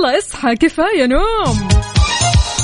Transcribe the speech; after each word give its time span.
يلا 0.00 0.18
اصحى 0.18 0.56
كفاية 0.56 1.06
نوم. 1.06 1.69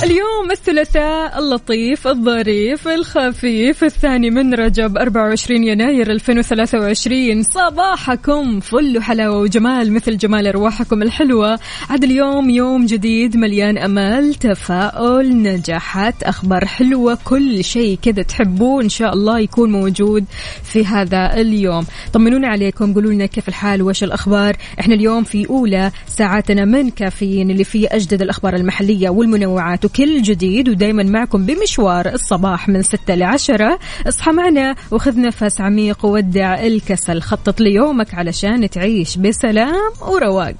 اليوم 0.02 0.50
الثلاثاء 0.50 1.38
اللطيف 1.38 2.06
الظريف 2.06 2.88
الخفيف 2.88 3.84
الثاني 3.84 4.30
من 4.30 4.54
رجب 4.54 4.98
24 4.98 5.64
يناير 5.64 6.10
2023 6.10 7.42
صباحكم 7.42 8.60
فل 8.60 9.02
حلاوة 9.02 9.38
وجمال 9.40 9.92
مثل 9.92 10.16
جمال 10.16 10.46
أرواحكم 10.46 11.02
الحلوة. 11.02 11.58
عاد 11.90 12.04
اليوم 12.04 12.50
يوم 12.50 12.86
جديد 12.86 13.36
مليان 13.36 13.78
أمل 13.78 14.34
تفاؤل 14.34 15.42
نجاحات 15.42 16.22
أخبار 16.22 16.66
حلوة 16.66 17.18
كل 17.24 17.64
شيء 17.64 17.98
كذا 18.02 18.22
تحبوه 18.22 18.82
إن 18.82 18.88
شاء 18.88 19.12
الله 19.12 19.38
يكون 19.38 19.72
موجود 19.72 20.24
في 20.64 20.86
هذا 20.86 21.34
اليوم. 21.34 21.86
طمنونا 22.12 22.48
عليكم 22.48 22.94
قولوا 22.94 23.12
لنا 23.12 23.26
كيف 23.26 23.48
الحال 23.48 23.82
وش 23.82 24.04
الأخبار؟ 24.04 24.56
إحنا 24.80 24.94
اليوم 24.94 25.24
في 25.24 25.48
أولى 25.50 25.90
ساعاتنا 26.06 26.64
من 26.64 26.90
كافيين 26.90 27.50
اللي 27.50 27.64
فيه 27.64 27.88
أجدد 27.90 28.22
الأخبار 28.22 28.54
المحلية 28.54 29.08
والمنوعات 29.08 29.85
وكل 29.86 30.22
جديد 30.22 30.68
ودايما 30.68 31.02
معكم 31.02 31.46
بمشوار 31.46 32.08
الصباح 32.08 32.68
من 32.68 32.82
6 32.82 33.14
ل 33.14 33.22
10 33.22 33.78
اصحى 34.08 34.32
معنا 34.32 34.74
وخذ 34.90 35.20
نفس 35.20 35.60
عميق 35.60 36.04
وودع 36.04 36.66
الكسل. 36.66 37.22
خطط 37.22 37.60
ليومك 37.60 38.14
علشان 38.14 38.70
تعيش 38.70 39.16
بسلام 39.16 39.92
ورواق. 40.00 40.54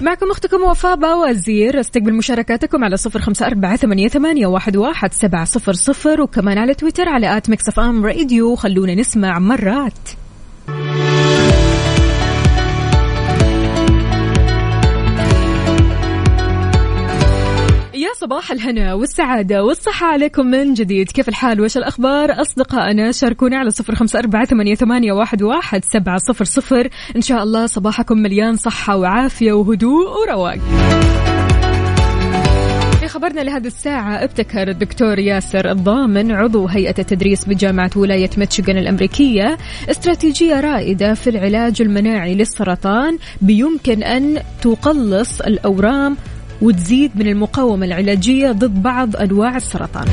معكم 0.00 0.30
أختكم 0.30 0.62
وفاء 0.62 0.96
باوزير. 0.96 1.80
استقبل 1.80 2.14
مشاركاتكم 2.14 2.84
على 2.84 2.96
صفر 2.96 3.20
خمسة 3.20 3.46
أربعة 3.46 3.76
ثمانية, 3.76 4.08
ثمانية 4.08 4.46
واحد, 4.46 4.76
واحد 4.76 5.12
سبعة 5.12 5.44
صفر 5.44 5.72
صفر 5.72 6.20
وكمان 6.20 6.58
على 6.58 6.74
تويتر 6.74 7.08
على 7.08 7.36
آت 7.36 7.50
ميكس 7.50 7.68
أف 7.68 7.80
أم 7.80 8.06
راديو. 8.06 8.56
خلونا 8.56 8.94
نسمع 8.94 9.38
مرات. 9.38 9.92
صباح 18.20 18.52
الهنا 18.52 18.94
والسعادة 18.94 19.64
والصحة 19.64 20.06
عليكم 20.06 20.46
من 20.46 20.74
جديد. 20.74 21.08
كيف 21.12 21.28
الحال؟ 21.28 21.60
وش 21.60 21.76
الأخبار؟ 21.76 22.40
أصدقائنا 22.40 23.12
شاركونا 23.12 23.58
على 23.58 23.70
صفر 23.70 23.94
خمسة 23.94 24.18
أربعة 24.18 24.44
ثمانية, 24.44 25.12
واحد 25.42 25.84
سبعة 25.84 26.18
صفر 26.18 26.44
صفر. 26.44 26.88
إن 27.16 27.22
شاء 27.22 27.42
الله 27.42 27.66
صباحكم 27.66 28.18
مليان 28.18 28.56
صحة 28.56 28.96
وعافية 28.96 29.52
وهدوء 29.52 30.08
ورواق. 30.20 30.58
في 33.00 33.08
خبرنا 33.08 33.40
لهذه 33.40 33.66
الساعة 33.66 34.24
ابتكر 34.24 34.68
الدكتور 34.68 35.18
ياسر 35.18 35.70
الضامن 35.70 36.32
عضو 36.32 36.66
هيئة 36.66 36.94
التدريس 36.98 37.44
بجامعة 37.44 37.90
ولاية 37.96 38.30
ميتشيغان 38.36 38.78
الأمريكية 38.78 39.58
استراتيجية 39.90 40.60
رائدة 40.60 41.14
في 41.14 41.30
العلاج 41.30 41.82
المناعي 41.82 42.34
للسرطان 42.34 43.18
بيمكن 43.42 44.02
أن 44.02 44.42
تقلص 44.62 45.40
الأورام 45.40 46.16
وتزيد 46.62 47.10
من 47.14 47.28
المقاومة 47.28 47.86
العلاجية 47.86 48.50
ضد 48.52 48.82
بعض 48.82 49.16
أنواع 49.16 49.56
السرطان. 49.56 50.06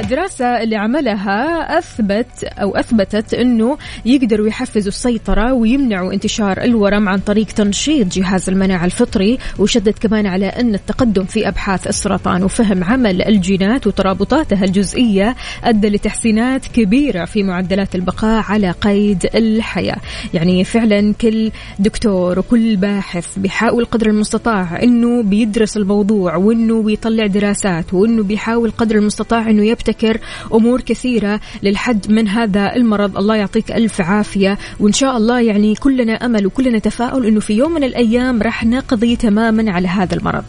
الدراسة 0.00 0.62
اللي 0.62 0.76
عملها 0.76 1.78
أثبت 1.78 2.44
أو 2.44 2.76
أثبتت 2.76 3.34
أنه 3.34 3.78
يقدروا 4.04 4.48
يحفزوا 4.48 4.88
السيطرة 4.88 5.52
ويمنعوا 5.52 6.12
انتشار 6.12 6.62
الورم 6.62 7.08
عن 7.08 7.18
طريق 7.18 7.46
تنشيط 7.46 8.06
جهاز 8.06 8.48
المناعة 8.48 8.84
الفطري 8.84 9.38
وشدد 9.58 9.94
كمان 10.00 10.26
على 10.26 10.46
أن 10.46 10.74
التقدم 10.74 11.24
في 11.24 11.48
أبحاث 11.48 11.86
السرطان 11.86 12.42
وفهم 12.42 12.84
عمل 12.84 13.22
الجينات 13.22 13.86
وترابطاتها 13.86 14.64
الجزئية 14.64 15.36
أدى 15.64 15.88
لتحسينات 15.88 16.66
كبيرة 16.66 17.24
في 17.24 17.42
معدلات 17.42 17.94
البقاء 17.94 18.44
على 18.48 18.70
قيد 18.70 19.26
الحياة. 19.34 20.00
يعني 20.34 20.64
فعلا 20.64 21.14
كل 21.20 21.50
دكتور 21.78 22.38
وكل 22.38 22.76
باحث 22.76 23.38
بيحاول 23.38 23.84
قدر 23.84 24.06
المستطاع 24.06 24.82
أنه 24.82 25.22
بيدرس 25.22 25.76
الموضوع 25.76 26.36
وأنه 26.36 26.82
بيطلع 26.82 27.26
دراسات 27.26 27.94
وأنه 27.94 28.22
بيحاول 28.22 28.70
قدر 28.70 28.96
المستطاع 28.96 29.50
أنه 29.50 29.64
يبتكر 29.88 30.20
أمور 30.54 30.80
كثيرة 30.80 31.40
للحد 31.62 32.10
من 32.10 32.28
هذا 32.28 32.76
المرض. 32.76 33.18
الله 33.18 33.36
يعطيك 33.36 33.72
ألف 33.72 34.00
عافية. 34.00 34.58
وإن 34.80 34.92
شاء 34.92 35.16
الله 35.16 35.40
يعني 35.40 35.74
كلنا 35.74 36.12
أمل 36.12 36.46
وكلنا 36.46 36.78
تفاؤل 36.78 37.26
إنه 37.26 37.40
في 37.40 37.52
يوم 37.52 37.72
من 37.72 37.84
الأيام 37.84 38.42
راح 38.42 38.64
نقضي 38.64 39.16
تماما 39.16 39.72
على 39.72 39.88
هذا 39.88 40.16
المرض. 40.16 40.44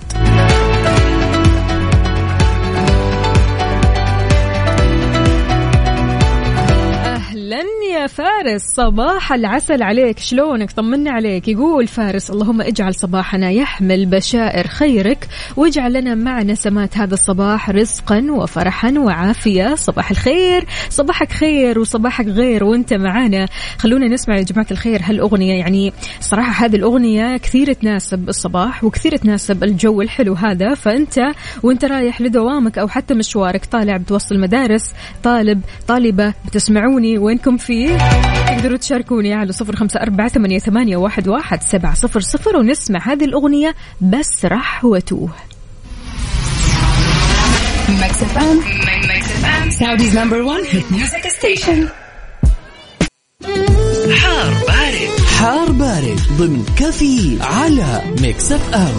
فارس 8.08 8.62
صباح 8.62 9.34
العسل 9.34 9.84
عليك 9.84 10.20
شلونك؟ 10.20 10.72
طمنا 10.72 11.12
عليك. 11.12 11.48
يقول 11.48 11.88
فارس 11.88 12.32
اللهم 12.32 12.62
اجعل 12.62 12.96
صباحنا 12.96 13.50
يحمل 13.50 14.06
بشائر 14.06 14.68
خيرك 14.68 15.28
واجعل 15.58 15.94
لنا 15.94 16.16
مع 16.16 16.42
نسمات 16.42 16.98
هذا 16.98 17.14
الصباح 17.14 17.70
رزقا 17.70 18.28
وفرحا 18.32 18.94
وعافية. 18.98 19.76
صباح 19.76 20.12
الخير 20.12 20.66
صباحك 20.90 21.32
خير 21.32 21.80
وصباحك 21.80 22.26
غير 22.26 22.64
وانت 22.64 22.94
معانا 22.94 23.48
خلونا 23.78 24.08
نسمع 24.08 24.38
يا 24.38 24.44
جماعة 24.44 24.68
الخير 24.72 25.02
هالأغنية 25.04 25.54
يعني 25.54 25.94
صراحة 26.20 26.66
هذه 26.66 26.76
الأغنية 26.76 27.38
كثير 27.38 27.74
تناسب 27.74 28.30
الصباح 28.30 28.84
وكثير 28.84 29.16
تناسب 29.16 29.64
الجو 29.64 30.02
الحلو 30.02 30.34
هذا 30.34 30.74
فأنت 30.74 31.20
وانت 31.64 31.86
رايح 31.86 32.22
لدوامك 32.22 32.78
أو 32.78 32.88
حتى 32.88 33.14
مشوارك 33.14 33.66
طالع 33.66 33.98
بتوصل 33.98 34.40
مدارس 34.40 34.94
طالب 35.24 35.62
طالبة 35.88 36.34
بتسمعوني 36.46 37.18
وينكم 37.18 37.58
فيه؟ 37.58 37.95
تقدروا 38.48 38.78
تشاركوني 38.78 39.34
على 39.34 39.52
صفر 39.52 39.76
خمسة 39.76 40.00
أربعة 40.02 40.28
ثمانية, 40.28 40.60
ثمانية 40.60 40.98
واحد, 40.98 41.28
واحد 41.28 41.62
سبعة 41.64 41.94
صفر 41.94 42.20
صفر 42.20 42.58
ونسمع 42.58 43.00
هذه 43.14 43.26
الأغنية 43.26 43.76
بس 44.02 44.46
رح 44.46 44.86
وتوه 44.86 45.30
Mix 48.02 48.14
FM. 48.34 48.58
Mix 49.12 49.24
FM. 49.44 49.64
Saudi's 49.80 50.14
number 50.16 50.40
one 50.44 50.64
hit 50.66 50.86
music 50.92 51.24
station. 51.40 51.90
حار 54.16 54.54
بارد 54.68 55.20
حار 55.40 55.72
بارد 55.72 56.20
ضمن 56.38 56.66
كافيين 56.80 57.42
على 57.42 58.02
ميكس 58.22 58.52
اف 58.52 58.74
ام 58.74 58.94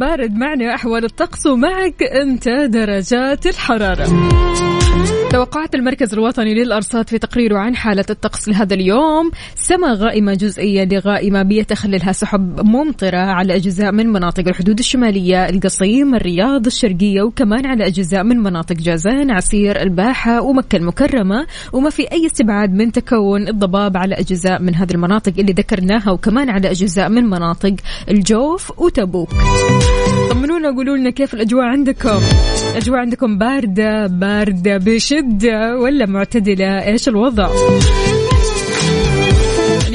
بارد 0.00 0.34
معنا 0.34 0.74
أحوال 0.74 1.04
الطقس 1.04 1.46
ومعك 1.46 2.02
أنت 2.02 2.48
درجات 2.48 3.46
الحرارة. 3.46 4.06
توقعات 5.30 5.74
المركز 5.74 6.12
الوطني 6.12 6.54
للأرصاد 6.54 7.08
في 7.08 7.18
تقريره 7.18 7.58
عن 7.58 7.76
حالة 7.76 8.04
الطقس 8.10 8.48
لهذا 8.48 8.74
اليوم. 8.74 9.30
سماء 9.54 9.94
غائمة 9.94 10.34
جزئية 10.34 10.84
لغائمة 10.84 11.42
بيتخللها 11.42 12.12
سحب 12.12 12.60
ممطرة 12.66 13.18
على 13.18 13.56
أجزاء 13.56 13.92
من 13.92 14.06
مناطق 14.06 14.48
الحدود 14.48 14.78
الشمالية 14.78 15.48
القصيم 15.48 16.14
الرياض 16.14 16.66
الشرقية 16.66 17.22
وكمان 17.22 17.66
على 17.66 17.86
أجزاء 17.86 18.24
من 18.24 18.36
مناطق 18.36 18.76
جازان 18.76 19.30
عسير 19.30 19.82
الباحة 19.82 20.42
ومكة 20.42 20.76
المكرمة. 20.76 21.46
وما 21.72 21.90
في 21.90 22.12
أي 22.12 22.26
استبعاد 22.26 22.74
من 22.74 22.92
تكون 22.92 23.48
الضباب 23.48 23.96
على 23.96 24.14
أجزاء 24.14 24.62
من 24.62 24.74
هذه 24.74 24.92
المناطق 24.92 25.32
اللي 25.38 25.52
ذكرناها 25.52 26.10
وكمان 26.10 26.50
على 26.50 26.70
أجزاء 26.70 27.08
من 27.08 27.24
مناطق 27.24 27.74
الجوف 28.08 28.80
وتبوك. 28.80 29.30
طمنونا 30.30 30.68
قولوا 30.76 30.96
لنا 30.96 31.10
كيف 31.10 31.34
الأجواء 31.34 31.64
عندكم. 31.64 32.20
الأجواء 32.70 33.00
عندكم 33.00 33.38
باردة 33.38 34.06
باردة 34.06 34.76
بشدة 34.76 35.76
ولا 35.76 36.06
معتدلة؟ 36.06 36.84
إيش 36.86 37.08
الوضع؟ 37.08 37.48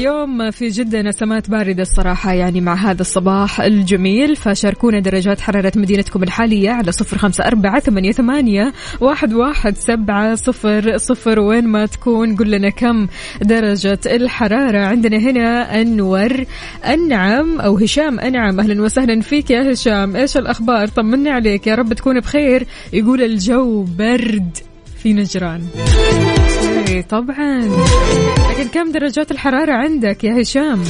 اليوم 0.06 0.50
في 0.50 0.68
جدة 0.68 1.02
نسمات 1.02 1.50
باردة 1.50 1.82
الصراحة 1.82 2.32
يعني 2.32 2.60
مع 2.60 2.74
هذا 2.74 3.00
الصباح 3.00 3.60
الجميل 3.60 4.36
فشاركونا 4.36 5.00
درجات 5.00 5.40
حرارة 5.40 5.72
مدينتكم 5.76 6.22
الحالية 6.22 6.70
على 6.70 6.92
صفر 6.92 7.18
خمسة 7.18 7.44
أربعة 7.44 7.80
ثمانية, 7.80 8.12
ثمانية 8.12 8.72
واحد, 9.00 9.32
واحد 9.32 9.76
سبعة 9.76 10.34
صفر 10.34 10.96
صفر 10.96 11.40
وين 11.40 11.66
ما 11.66 11.86
تكون. 11.86 12.36
قل 12.36 12.50
لنا 12.50 12.70
كم 12.70 13.06
درجة 13.42 13.98
الحرارة. 14.06 14.86
عندنا 14.86 15.16
هنا 15.16 15.80
أنور 15.80 16.44
أنعم 16.84 17.60
أو 17.60 17.78
هشام 17.78 18.20
أنعم. 18.20 18.60
أهلا 18.60 18.82
وسهلا 18.82 19.20
فيك 19.20 19.50
يا 19.50 19.72
هشام. 19.72 20.16
إيش 20.16 20.36
الأخبار؟ 20.36 20.88
طمني 20.88 21.30
عليك. 21.30 21.66
يا 21.66 21.74
رب 21.74 21.92
تكون 21.92 22.20
بخير. 22.20 22.66
يقول 22.92 23.22
الجو 23.22 23.82
برد 23.82 24.56
في 25.02 25.12
نجران. 25.12 25.62
طبعا. 27.08 27.60
لكن 28.50 28.68
كم 28.68 28.92
درجات 28.92 29.30
الحرارة 29.30 29.72
عندك 29.72 30.24
يا 30.24 30.42
هشام؟ 30.42 30.82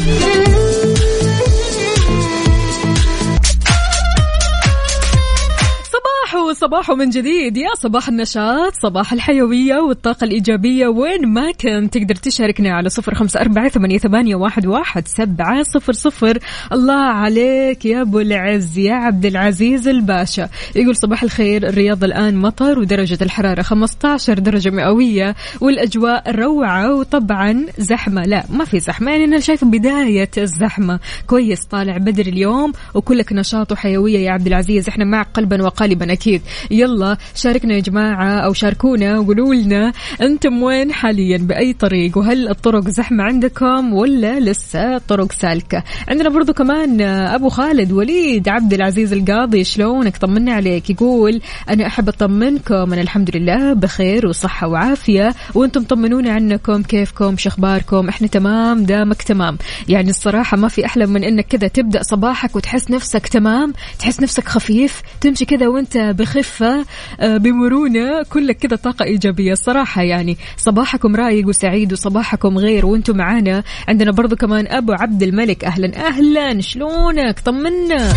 صباحو 6.52 6.94
من 6.94 7.10
جديد. 7.10 7.56
يا 7.56 7.68
صباح 7.78 8.08
النشاط 8.08 8.72
صباح 8.82 9.12
الحيوية 9.12 9.76
والطاقة 9.76 10.24
الإيجابية. 10.24 10.88
وين 10.88 11.28
ما 11.28 11.52
كنت 11.52 11.98
تقدر 11.98 12.14
تشاركنا 12.14 12.74
على 12.74 12.88
صفر 12.88 13.14
خمسة 13.14 13.40
أربعة 13.40 13.68
ثمانية, 13.68 14.34
واحد, 14.34 14.66
واحد 14.66 15.08
سبعة 15.08 15.62
صفر 15.62 15.92
صفر. 15.92 16.38
الله 16.72 16.94
عليك 16.94 17.84
يا 17.84 18.02
أبو 18.02 18.20
العز 18.20 18.78
يا 18.78 18.94
عبد 18.94 19.26
العزيز 19.26 19.88
الباشا. 19.88 20.48
يقول 20.76 20.96
صباح 20.96 21.22
الخير 21.22 21.68
الرياض 21.68 22.04
الآن 22.04 22.36
مطر 22.36 22.78
ودرجة 22.78 23.18
الحرارة 23.22 23.62
15 23.62 24.38
درجة 24.38 24.70
مئوية 24.70 25.34
والأجواء 25.60 26.30
روعة 26.30 26.94
وطبعا 26.94 27.66
زحمة. 27.78 28.22
لا 28.22 28.44
ما 28.50 28.64
في 28.64 28.80
زحمة. 28.80 29.10
يعني 29.10 29.24
أنا 29.24 29.40
شايف 29.40 29.64
بداية 29.64 30.30
الزحمة. 30.38 31.00
كويس 31.26 31.64
طالع 31.64 31.96
بدري 31.96 32.30
اليوم 32.30 32.72
وكلك 32.94 33.32
نشاط 33.32 33.72
وحيوية 33.72 34.18
يا 34.18 34.30
عبد 34.30 34.46
العزيز. 34.46 34.88
إحنا 34.88 35.04
معك 35.04 35.28
قلبا 35.34 35.62
وقالبا 35.62 36.12
أكيد. 36.12 36.35
يلا 36.70 37.16
شاركنا 37.34 37.74
يا 37.74 37.80
جماعة 37.80 38.38
أو 38.38 38.52
شاركونا 38.52 39.18
وقولوا 39.18 39.54
لنا 39.54 39.92
أنتم 40.22 40.62
وين 40.62 40.92
حاليا 40.92 41.38
بأي 41.38 41.72
طريق؟ 41.72 42.18
وهل 42.18 42.48
الطرق 42.48 42.88
زحمة 42.88 43.24
عندكم 43.24 43.92
ولا 43.94 44.40
لسه 44.40 44.98
طرق 44.98 45.32
سالكة؟ 45.32 45.84
عندنا 46.08 46.28
برضو 46.28 46.52
كمان 46.52 47.00
أبو 47.00 47.48
خالد 47.48 47.92
وليد 47.92 48.48
عبد 48.48 48.74
العزيز 48.74 49.12
القاضي 49.12 49.64
شلونك؟ 49.64 50.16
طمنا 50.16 50.52
عليك. 50.52 50.90
يقول 50.90 51.40
أنا 51.70 51.86
أحب 51.86 52.08
أطمنكم. 52.08 52.92
أنا 52.92 53.00
الحمد 53.00 53.36
لله 53.36 53.72
بخير 53.72 54.26
وصحة 54.26 54.68
وعافية. 54.68 55.34
وأنتم 55.54 55.82
طمنونا 55.84 56.32
عنكم. 56.32 56.82
كيفكم؟ 56.82 57.36
شخباركم 57.36 58.08
إحنا 58.08 58.28
تمام 58.28 58.84
دامك 58.84 59.22
تمام. 59.22 59.58
يعني 59.88 60.10
الصراحة 60.10 60.56
ما 60.56 60.68
في 60.68 60.86
أحلى 60.86 61.06
من 61.06 61.24
إنك 61.24 61.46
كذا 61.46 61.68
تبدأ 61.68 62.02
صباحك 62.02 62.56
وتحس 62.56 62.90
نفسك 62.90 63.26
تمام 63.26 63.72
تحس 63.98 64.20
نفسك 64.20 64.48
خفيف 64.48 65.02
تمشي 65.20 65.44
كذا 65.44 65.66
وأنت 65.66 65.98
بخفة 66.26 66.84
آه، 67.20 67.36
بمرونة 67.36 68.22
كلك 68.30 68.56
كذا 68.56 68.76
طاقة 68.76 69.04
إيجابية. 69.04 69.52
الصراحة 69.52 70.02
يعني 70.02 70.36
صباحكم 70.56 71.16
رايق 71.16 71.48
وسعيد 71.48 71.92
وصباحكم 71.92 72.58
غير 72.58 72.86
وأنتم 72.86 73.16
معانا. 73.16 73.62
عندنا 73.88 74.10
برضو 74.12 74.36
كمان 74.36 74.66
أبو 74.66 74.92
عبد 74.92 75.22
الملك. 75.22 75.64
أهلا 75.64 76.06
أهلا. 76.06 76.60
شلونك؟ 76.60 77.40
طمنا. 77.40 78.12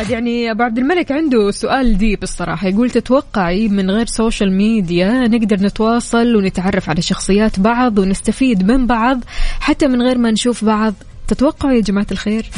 عاد 0.00 0.10
يعني 0.10 0.50
أبو 0.50 0.62
عبد 0.62 0.78
الملك 0.78 1.12
عنده 1.12 1.50
سؤال 1.50 1.98
deep 1.98 2.22
الصراحة. 2.22 2.68
يقول 2.68 2.90
تتوقعي 2.90 3.68
من 3.68 3.90
غير 3.90 4.06
social 4.06 4.52
media 4.52 5.28
نقدر 5.28 5.56
نتواصل 5.56 6.36
ونتعرف 6.36 6.88
على 6.90 7.02
شخصيات 7.02 7.60
بعض 7.60 7.98
ونستفيد 7.98 8.70
من 8.72 8.86
بعض 8.86 9.20
حتى 9.60 9.86
من 9.86 10.02
غير 10.02 10.18
ما 10.18 10.30
نشوف 10.30 10.64
بعض؟ 10.64 10.94
تتوقعوا 11.28 11.72
يا 11.72 11.80
جماعة 11.80 12.06
الخير؟ 12.12 12.50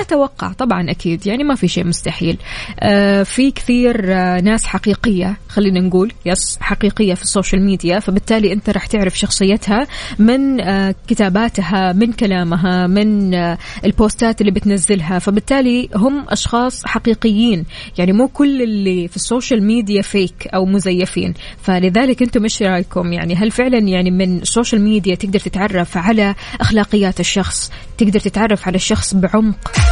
أتوقع 0.00 0.52
طبعا 0.52 0.90
أكيد 0.90 1.26
يعني 1.26 1.44
ما 1.44 1.54
في 1.54 1.68
شيء 1.68 1.84
مستحيل. 1.86 2.38
آه 2.80 3.22
في 3.22 3.50
كثير 3.50 4.12
آه 4.12 4.40
ناس 4.40 4.66
حقيقية 4.66 5.36
خلينا 5.48 5.80
نقول 5.80 6.12
yes 6.26 6.58
حقيقية 6.60 7.14
في 7.14 7.22
ال 7.22 7.28
social 7.28 7.64
media 7.64 7.98
فبالتالي 8.00 8.52
أنت 8.52 8.70
راح 8.70 8.86
تعرف 8.86 9.18
شخصيتها 9.18 9.86
من 10.18 10.60
آه 10.60 10.94
كتاباتها 11.08 11.92
من 11.92 12.12
كلامها 12.12 12.86
من 12.86 13.34
آه 13.34 13.58
ال 13.84 13.93
post 13.93 14.31
ات 14.31 14.40
اللي 14.40 14.52
بتنزلها. 14.52 15.18
فبالتالي 15.18 15.88
هم 15.94 16.26
أشخاص 16.28 16.86
حقيقيين 16.86 17.64
يعني 17.98 18.12
مو 18.12 18.28
كل 18.28 18.62
اللي 18.62 19.08
في 19.08 19.16
ال 19.16 19.23
social 19.23 19.62
media 19.64 20.02
fake 20.02 20.48
أو 20.54 20.64
مزيفين. 20.64 21.34
فلذلك 21.62 22.22
أنتم 22.22 22.42
إيش 22.42 22.62
رأيكم؟ 22.62 23.12
يعني 23.12 23.34
هل 23.34 23.50
فعلا 23.50 23.78
يعني 23.78 24.10
من 24.10 24.38
ال 24.38 24.44
social 24.44 24.82
media 24.82 25.14
تقدر 25.14 25.40
تتعرف 25.40 25.96
على 25.96 26.34
أخلاقيات 26.60 27.20
الشخص 27.20 27.72
تقدر 27.98 28.20
تتعرف 28.20 28.66
على 28.66 28.76
الشخص 28.76 29.14
بعمق؟ 29.14 29.87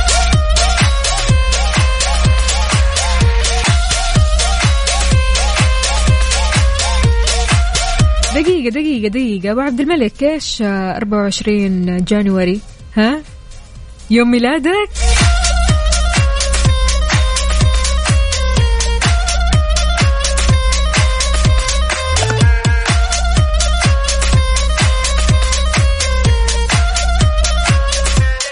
دقيقة 8.36 8.70
دقيقة 8.70 9.08
دقيقة 9.08 9.50
أبو 9.52 9.60
عبد 9.60 9.80
الملك 9.80 10.22
إيش 10.22 10.62
24 10.62 11.96
January 12.04 12.60
ها 12.96 13.20
يوم 14.10 14.30
ميلادك 14.30 14.88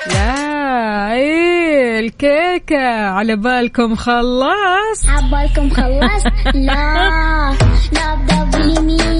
لا 0.06 1.12
إيه 1.12 2.00
الكيكة 2.00 2.87
على 3.08 3.37
بالكم 3.37 3.94
خلاص 3.94 5.08
عبالكم 5.08 5.70
خلص 5.70 6.25
لا 6.54 7.52
لا 7.92 8.12
ابدا 8.12 8.44
باليمين 8.44 9.13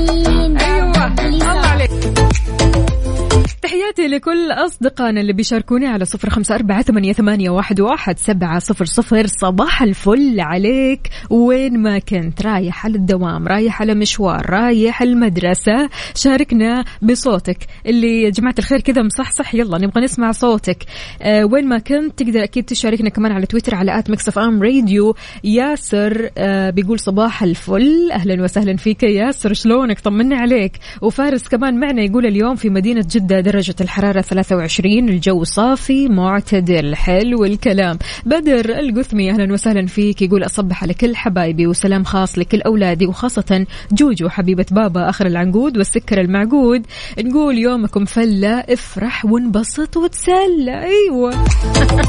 تحياتي 3.64 4.06
لكل 4.06 4.52
أصدقائنا 4.52 5.20
اللي 5.20 5.32
بيشاركوني 5.32 5.87
على 5.87 6.05
صفر 6.05 6.31
خمسة 6.31 6.55
أربعة 6.55 6.82
ثمانية, 6.82 7.12
ثمانية 7.12 7.50
واحد, 7.50 7.81
واحد 7.81 8.19
سبعة 8.19 8.58
صفر 8.58 8.84
صفر. 8.84 9.26
صباح 9.26 9.82
الفل 9.82 10.40
عليك. 10.40 11.00
وين 11.31 11.82
ما 11.82 11.99
كنت 11.99 12.43
رايح 12.43 12.84
على 12.87 12.94
الدوام 12.94 13.49
رايح 13.49 13.82
على 13.82 13.94
مشوار 13.94 14.50
رايح 14.50 15.02
المدرسة. 15.02 15.88
شاركنا 16.14 16.84
بصوتك. 17.02 17.58
اللي 17.87 18.22
يا 18.22 18.31
جماعة 18.31 18.55
الخير 18.58 18.81
كذا 18.81 19.02
مصحصح 19.02 19.55
يلا 19.55 19.78
نبغى 19.78 20.05
نسمع 20.05 20.32
صوتك. 20.32 20.78
آه 21.22 21.44
وين 21.44 21.69
ما 21.69 21.78
كنت 21.78 22.19
تقدر 22.22 22.44
أكيد 22.44 22.64
تشاركنا 22.64 23.08
كمان 23.08 23.32
على 23.32 23.46
تويتر 23.46 23.75
على 23.75 23.99
at 23.99 24.11
Mix 24.11 24.38
FM 24.38 24.62
Radio. 24.62 25.14
ياسر 25.44 26.31
آه 26.38 26.70
بيقول 26.70 26.99
صباح 26.99 27.43
الفل. 27.43 28.10
أهلا 28.12 28.43
وسهلا 28.43 28.76
فيك 28.76 29.02
يا 29.02 29.08
ياسر 29.08 29.53
شلونك؟ 29.53 30.00
طمنا 30.00 30.36
عليك. 30.36 30.72
وفارس 31.03 31.48
كمان 31.48 31.81
معنا 31.81 32.03
يقول 32.03 32.27
اليوم 32.27 32.55
في 32.55 32.70
مدينة 32.70 33.05
جدة 33.10 33.54
درجة 33.55 33.75
الحرارة 33.81 34.20
23 34.20 35.08
الجو 35.08 35.44
صافي 35.44 36.08
معتدل 36.08 36.96
حلو 36.96 37.44
الكلام. 37.44 37.99
بدر 38.27 38.79
القثمي 38.79 39.31
أهلا 39.31 39.53
وسهلا 39.53 39.87
فيك. 39.87 40.23
يقول 40.23 40.44
أصبح 40.44 40.82
على 40.82 40.94
كل 40.94 41.17
حبايبي 41.17 41.67
وسلام 41.67 42.05
خاص 42.05 42.39
لكل 42.39 42.61
أولادي 42.61 43.06
وخاصة 43.06 43.67
جوجو 43.93 44.29
حبيبة 44.29 44.67
بابا 44.70 45.08
آخر 45.08 45.27
العنقود 45.27 45.77
والسكر 45.77 46.20
المعقود. 46.20 46.87
نقول 47.19 47.58
يومكم 47.58 48.05
فلة 48.05 48.58
افرح 48.58 49.25
وانبسط 49.25 49.96
وتسلى. 49.96 50.84
أيوة. 50.84 51.44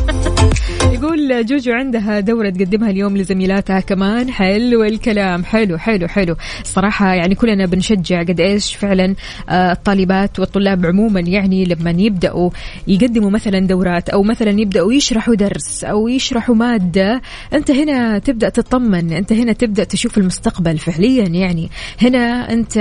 يقول 0.96 1.46
جوجو 1.46 1.72
عندها 1.74 2.20
دورة 2.20 2.50
تقدمها 2.50 2.90
اليوم 2.90 3.18
لزميلاتها 3.18 3.80
كمان. 3.80 4.32
حلو 4.32 4.84
الكلام. 4.84 5.44
حلو 5.44 5.78
حلو 5.78 6.08
حلو. 6.08 6.36
صراحة 6.64 7.14
يعني 7.14 7.36
كلنا 7.36 7.66
بنشجع 7.66 8.22
قد 8.22 8.40
إيش 8.40 8.76
فعلا 8.76 9.16
آه، 9.50 9.72
الطالبات 9.72 10.40
والطلاب 10.40 10.86
عموما 10.86 11.20
يعني 11.36 11.66
لما 11.66 11.92
يبدأوا 11.92 12.50
يقدموا 12.88 13.30
مثلا 13.30 13.60
دورات 13.60 14.10
أو 14.10 14.24
مثلا 14.24 14.62
يبدأوا 14.62 14.94
يشرحوا 14.94 15.36
درس 15.36 15.84
أو 15.84 16.08
يشرحوا 16.08 16.56
مادة 16.56 17.22
أنت 17.54 17.72
هنا 17.72 18.20
تبدأ 18.20 18.50
تطمن 18.50 19.14
أنت 19.14 19.34
هنا 19.34 19.54
تبدأ 19.54 19.84
تشوف 19.84 20.18
المستقبل 20.18 20.78
فعليا 20.78 21.28
يعني. 21.28 21.70
هنا 22.02 22.54
أنت 22.54 22.76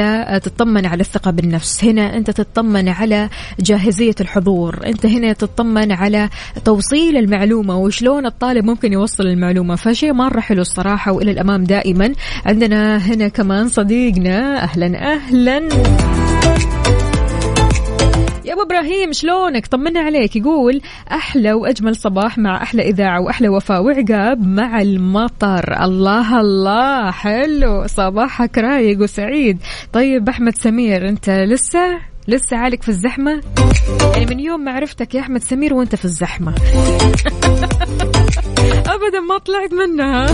تطمن 0.44 0.86
على 0.86 1.00
الثقة 1.00 1.30
بالنفس 1.30 1.84
هنا 1.84 2.16
أنت 2.16 2.30
تطمن 2.30 2.88
على 2.88 3.28
جاهزية 3.60 4.14
الحضور 4.20 4.80
أنت 4.86 5.06
هنا 5.06 5.32
تطمن 5.32 5.92
على 5.92 6.28
توصيل 6.64 7.16
المعلومة 7.16 7.76
وشلون 7.78 8.26
الطالب 8.26 8.64
ممكن 8.64 8.92
يوصل 8.92 9.26
المعلومة. 9.26 9.76
فشيء 9.76 10.12
مرة 10.12 10.40
حلو 10.40 10.60
الصراحة 10.62 11.12
وإلى 11.12 11.30
الأمام 11.30 11.64
دائما. 11.64 12.12
عندنا 12.46 12.96
هنا 12.96 13.28
كمان 13.28 13.68
صديقنا 13.68 14.62
أهلا 14.62 15.12
أهلا. 15.14 15.68
يا 18.44 18.52
أبو 18.52 18.62
إبراهيم 18.62 19.12
شلونك؟ 19.12 19.66
طمنا 19.66 20.00
عليك. 20.00 20.36
يقول 20.36 20.80
أحلى 21.12 21.52
وأجمل 21.52 21.96
صباح 21.96 22.38
مع 22.38 22.62
أحلى 22.62 22.82
إذاعة 22.82 23.20
وأحلى 23.20 23.48
وفاء 23.48 23.82
وعقاب 23.82 24.46
مع 24.46 24.80
المطر. 24.80 25.84
الله 25.84 26.40
الله. 26.40 27.10
حلو. 27.10 27.86
صباحك 27.86 28.58
رايق 28.58 29.00
وسعيد. 29.00 29.58
طيب 29.92 30.28
أحمد 30.28 30.54
سمير 30.54 31.08
أنت 31.08 31.30
لسه؟ 31.30 31.98
لسه 32.28 32.56
عالق 32.56 32.82
في 32.82 32.88
الزحمة؟ 32.88 33.40
يعني 34.14 34.26
من 34.26 34.40
يوم 34.40 34.60
ما 34.60 34.72
عرفتك 34.72 35.14
يا 35.14 35.20
أحمد 35.20 35.42
سمير 35.42 35.74
وأنت 35.74 35.94
في 35.94 36.04
الزحمة. 36.04 36.54
ابدا 38.94 39.20
ما 39.28 39.38
طلعت 39.38 39.72
منها. 39.72 40.26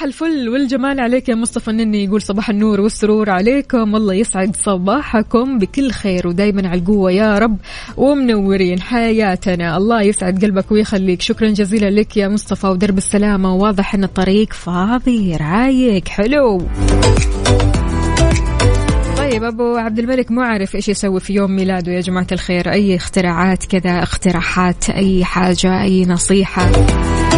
صباح 0.00 0.08
الفل 0.08 0.48
والجمال 0.48 1.00
عليك 1.00 1.28
يا 1.28 1.34
مصطفى 1.34 1.70
النني. 1.70 2.04
يقول 2.04 2.22
صباح 2.22 2.50
النور 2.50 2.80
والسرور 2.80 3.30
عليكم. 3.30 3.96
الله 3.96 4.14
يسعد 4.14 4.56
صباحكم 4.56 5.58
بكل 5.58 5.90
خير 5.90 6.28
ودايما 6.28 6.68
على 6.68 6.80
القوة 6.80 7.12
يا 7.12 7.38
رب 7.38 7.56
ومنورين 7.96 8.80
حياتنا. 8.80 9.76
الله 9.76 10.02
يسعد 10.02 10.44
قلبك 10.44 10.72
ويخليك. 10.72 11.22
شكرا 11.22 11.48
جزيلا 11.48 11.90
لك 11.90 12.16
يا 12.16 12.28
مصطفى 12.28 12.66
ودرب 12.66 12.98
السلامة. 12.98 13.54
واضح 13.54 13.94
إن 13.94 14.04
الطريق 14.04 14.52
فاضي 14.52 15.36
رايق 15.36 16.08
حلو. 16.08 16.58
طيب 19.16 19.44
أبو 19.44 19.76
عبد 19.76 19.98
الملك 19.98 20.30
مو 20.30 20.40
عارف 20.40 20.74
إيش 20.74 20.88
يسوي 20.88 21.20
في 21.20 21.34
يوم 21.34 21.56
ميلاده 21.56 21.92
يا 21.92 22.00
جماعة 22.00 22.26
الخير. 22.32 22.72
أي 22.72 22.96
اختراعات 22.96 23.64
كذا 23.64 24.02
اقتراحات 24.02 24.90
أي 24.90 25.24
حاجة 25.24 25.82
أي 25.82 26.04
نصيحة. 26.04 26.70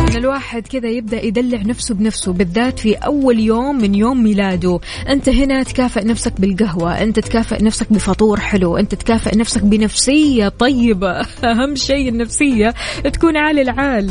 إن 0.02 0.16
الواحد 0.16 0.66
كذا 0.66 0.88
يبدأ 0.88 1.25
يدلع 1.25 1.62
نفسه 1.62 1.94
بنفسه 1.94 2.32
بالذات 2.32 2.78
في 2.78 2.94
أول 2.94 3.38
يوم 3.38 3.76
من 3.76 3.94
يوم 3.94 4.23
ميلاده. 4.23 4.80
أنت 5.09 5.28
هنا 5.28 5.62
تكافئ 5.62 6.04
نفسك 6.04 6.40
بالقهوة 6.40 7.02
أنت 7.02 7.21
تكافئ 7.21 7.64
نفسك 7.64 7.92
بفطور 7.92 8.40
حلو 8.40 8.76
أنت 8.76 8.94
تكافئ 8.94 9.38
نفسك 9.38 9.62
بنفسية 9.62 10.49
طيبة. 10.49 11.21
أهم 11.50 11.75
شيء 11.76 12.09
النفسية 12.09 12.75
تكون 13.04 13.37
عالي 13.37 13.62
العال. 13.62 14.11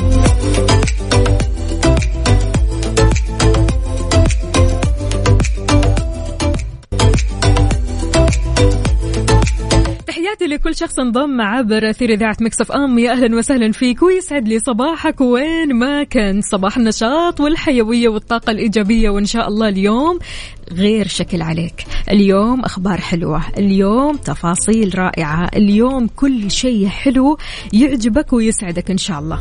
تحياتي 10.21 10.45
لكل 10.45 10.75
شخص 10.75 10.99
انضم 10.99 11.41
عبر 11.41 11.89
أثير 11.89 12.09
إذاعة 12.09 12.37
مكسف 12.41 12.71
ام 12.71 12.99
يا 12.99 13.11
أهلا 13.11 13.37
وسهلا 13.37 13.71
فيك. 13.71 14.03
ويسعد 14.03 14.47
لي 14.47 14.59
صباحك 14.59 15.21
وين 15.21 15.73
ما 15.73 16.03
كان. 16.03 16.41
صباح 16.41 16.77
النشاط 16.77 17.39
والحيوية 17.39 18.09
والطاقة 18.09 18.51
الإيجابية. 18.51 19.09
وإن 19.09 19.25
شاء 19.25 19.47
الله 19.47 19.69
اليوم 19.69 20.19
غير 20.71 21.07
شكل 21.07 21.41
عليك. 21.41 21.85
اليوم 22.11 22.59
أخبار 22.59 23.01
حلوة. 23.01 23.41
اليوم 23.57 24.15
تفاصيل 24.15 24.99
رائعة. 24.99 25.49
اليوم 25.55 26.07
كل 26.07 26.51
شيء 26.51 26.87
حلو 26.87 27.37
يعجبك 27.73 28.33
ويسعدك 28.33 28.91
إن 28.91 28.97
شاء 28.97 29.19
الله. 29.19 29.39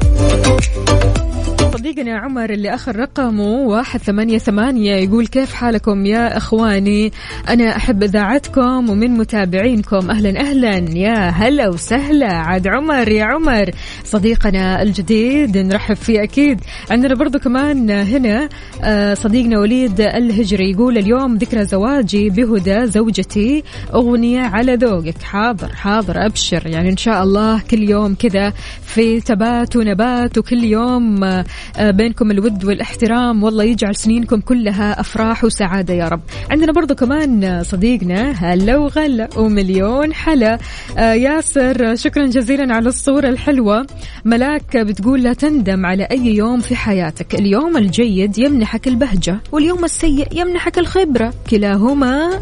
صديقنا 1.81 2.19
عمر 2.19 2.51
اللي 2.51 2.75
آخر 2.75 2.97
رقمه 2.97 3.45
واحد 3.45 4.01
ثمانية 4.01 4.39
ثمانية 4.39 4.95
يقول 4.95 5.27
كيف 5.27 5.55
حالكم 5.55 6.07
يا 6.07 6.37
إخواني؟ 6.37 7.13
أنا 7.49 7.77
أحب 7.77 8.03
إذاعتكم 8.03 8.91
ومن 8.91 9.11
متابعينكم. 9.11 10.11
أهلا 10.11 10.41
أهلا. 10.41 10.75
يا 10.99 11.29
هلا 11.29 11.69
وسهلا. 11.69 12.33
عاد 12.33 12.69
عمر 12.69 13.09
يا 13.09 13.25
عمر. 13.25 13.71
صديقنا 14.05 14.83
الجديد 14.83 15.59
نرحب 15.59 15.95
فيه 15.95 16.23
أكيد. 16.23 16.61
عندنا 16.91 17.15
برضو 17.15 17.39
كمان 17.39 17.91
هنا 17.91 18.49
آه، 18.85 19.15
صديقنا 19.15 19.59
وليد 19.59 20.01
الهجري 20.01 20.71
يقول 20.71 20.99
اليوم 20.99 21.37
ذكرى 21.37 21.65
زواجي 21.65 22.31
بهدى 22.31 22.87
زوجتي. 22.87 23.65
أغنية 23.95 24.41
على 24.41 24.75
ذوقك. 24.75 25.23
حاضر 25.23 25.69
حاضر 25.69 26.27
أبشر. 26.27 26.67
يعني 26.67 26.91
إن 26.91 26.97
شاء 26.97 27.23
الله 27.23 27.61
كل 27.71 27.91
يوم 27.91 28.15
كذا 28.15 28.53
في 28.83 29.21
تبات 29.21 29.77
ونبات 29.77 30.39
وكل 30.39 30.65
يوم 30.65 31.25
آه، 31.25 31.45
بينكم 31.79 32.31
الود 32.31 32.65
والاحترام. 32.65 33.43
والله 33.43 33.65
يجعل 33.65 33.97
سنينكم 33.97 34.41
كلها 34.41 35.01
أفراح 35.01 35.45
وسعادة 35.45 35.95
يا 35.95 36.09
رب. 36.09 36.21
عندنا 36.51 36.73
برضو 36.73 36.95
كمان 36.95 37.45
آه، 37.45 37.63
صديقنا 37.63 38.31
هلا 38.31 38.77
وغلا 38.77 39.29
ومليون 39.37 40.15
حلا. 40.15 40.59
آه، 40.99 41.13
ياسر 41.13 41.95
شكرا 41.95 42.27
جزيلا 42.27 42.75
على 42.75 42.89
الصورة 42.89 43.29
الحلوة. 43.29 43.87
ملاك 44.25 44.77
بتقول 44.77 45.23
لا 45.23 45.33
تندم 45.33 45.87
على 45.87 46.05
أي 46.05 46.27
يوم 46.37 46.61
في 46.61 46.77
حياتك. 46.77 47.35
اليوم 47.35 47.77
الجيد 47.77 48.39
يمنحك 48.39 48.89
البهجة 48.89 49.41
واليوم 49.53 49.85
السيء 49.85 50.29
يمنحك 50.33 50.79
الخبرة. 50.79 51.35
كلاهما 51.51 52.41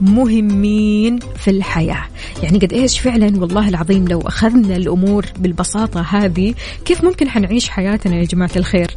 مهمين 0.00 1.18
في 1.18 1.50
الحياة. 1.50 2.04
يعني 2.42 2.58
قد 2.58 2.72
إيش 2.72 3.00
فعلا 3.00 3.40
والله 3.40 3.68
العظيم 3.68 4.08
لو 4.08 4.20
أخذنا 4.20 4.76
الأمور 4.76 5.26
بالبساطة 5.38 6.00
هذه 6.00 6.54
كيف 6.84 7.04
ممكن 7.04 7.28
حنعيش 7.28 7.68
حياتنا 7.68 8.16
يا 8.16 8.24
جماعة 8.24 8.50
الخير؟ 8.56 8.90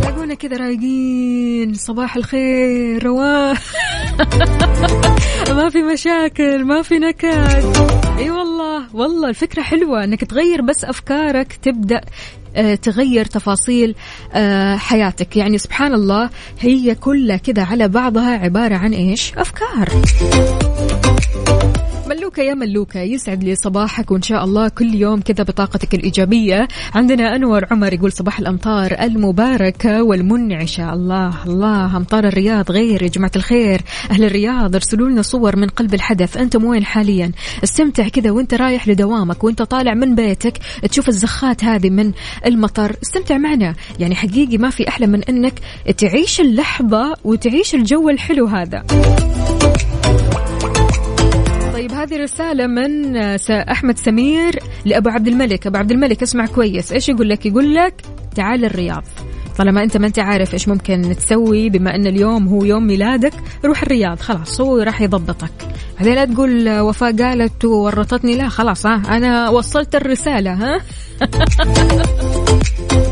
تلاقونا 0.00 0.34
كذا 0.34 0.56
رايقين. 0.56 1.74
صباح 1.74 2.16
الخير 2.16 3.04
رواح. 3.04 3.62
ما 5.56 5.68
في 5.70 5.82
مشاكل 5.82 6.64
ما 6.64 6.82
في 6.82 6.98
نكد. 6.98 7.76
أي 8.18 8.30
والله 8.30 8.86
والله 8.94 9.28
الفكرة 9.28 9.62
حلوة 9.62 10.04
إنك 10.04 10.24
تغير 10.24 10.62
بس 10.62 10.84
أفكارك 10.84 11.52
تبدأ 11.62 12.00
تغير 12.74 13.24
تفاصيل 13.24 13.94
آه، 14.32 14.76
حياتك. 14.76 15.36
يعني 15.36 15.58
سبحان 15.58 15.94
الله 15.94 16.30
هي 16.60 16.94
كلها 16.94 17.36
كذا 17.36 17.62
على 17.64 17.88
بعضها 17.88 18.38
عبارة 18.38 18.74
عن 18.74 18.92
إيش؟ 18.92 19.32
أفكار. 19.36 19.88
ملوكة 22.06 22.42
يا 22.42 22.54
ملوكة 22.54 23.00
يسعد 23.00 23.44
لي 23.44 23.54
صباحك 23.54 24.10
وإن 24.10 24.22
شاء 24.22 24.44
الله 24.44 24.68
كل 24.68 24.94
يوم 24.94 25.20
كذا 25.20 25.44
بطاقتك 25.44 25.94
الإيجابية. 25.94 26.68
عندنا 26.94 27.36
أنور 27.36 27.66
عمر 27.70 27.92
يقول 27.92 28.12
صباح 28.12 28.38
الأمطار 28.38 28.96
المباركة 29.00 30.02
والمنعشة 30.02 30.92
الله. 30.92 31.44
الله 31.46 31.96
أمطار 31.96 32.24
الرياض 32.24 32.70
غير 32.70 33.02
يا 33.02 33.08
جماعة 33.08 33.30
الخير. 33.36 33.80
أهل 34.10 34.24
الرياض 34.24 34.74
ارسلوا 34.74 35.08
لنا 35.08 35.22
صور 35.22 35.56
من 35.56 35.68
قلب 35.68 35.94
الحدث. 35.94 36.36
أنتم 36.36 36.64
وين 36.64 36.84
حاليا؟ 36.84 37.32
استمتع 37.64 38.08
كذا 38.08 38.30
وأنت 38.30 38.54
رايح 38.54 38.88
لدوامك 38.88 39.44
وأنت 39.44 39.62
طالع 39.62 39.94
من 39.94 40.14
بيتك 40.14 40.58
تشوف 40.90 41.08
الزخات 41.08 41.64
هذه 41.64 41.90
من 41.90 42.12
المطر. 42.46 42.96
استمتع 43.02 43.38
معنا. 43.38 43.74
يعني 43.98 44.14
حقيقي 44.14 44.58
ما 44.58 44.70
في 44.70 44.88
أحلى 44.88 45.06
من 45.06 45.24
أنك 45.24 45.54
تعيش 45.98 46.40
اللحظة 46.40 47.16
وتعيش 47.24 47.74
الجو 47.74 48.10
الحلو 48.10 48.46
هذا. 48.46 48.84
هذه 52.02 52.16
رسالة 52.16 52.66
من 52.66 53.36
س- 53.38 53.50
أحمد 53.50 53.98
سمير 53.98 54.58
لأبو 54.84 55.08
عبد 55.08 55.28
الملك. 55.28 55.66
أبو 55.66 55.78
عبد 55.78 55.90
الملك 55.90 56.22
اسمع 56.22 56.46
كويس. 56.46 56.92
إيش 56.92 57.08
يقول 57.08 57.28
لك؟ 57.28 57.46
يقول 57.46 57.74
لك 57.74 57.94
تعال 58.34 58.64
الرياض. 58.64 59.04
طالما 59.58 59.82
أنت 59.82 59.96
ما 59.96 60.06
أنت 60.06 60.18
عارف 60.18 60.54
إيش 60.54 60.68
ممكن 60.68 61.16
تسوي 61.18 61.70
بما 61.70 61.94
أن 61.94 62.06
اليوم 62.06 62.48
هو 62.48 62.64
يوم 62.64 62.86
ميلادك 62.86 63.32
روح 63.64 63.82
الرياض. 63.82 64.20
خلاص 64.20 64.60
هو 64.60 64.78
راح 64.78 65.00
يضبطك. 65.00 65.50
بعدين 65.98 66.14
لا 66.14 66.24
تقول 66.24 66.78
وفاء 66.80 67.16
قالت 67.16 67.64
وورطتني. 67.64 68.36
لا 68.36 68.48
خلاص 68.48 68.86
ها 68.86 69.02
أنا 69.16 69.48
وصلت 69.50 69.94
الرسالة 69.94 70.52
ها؟ 70.52 70.80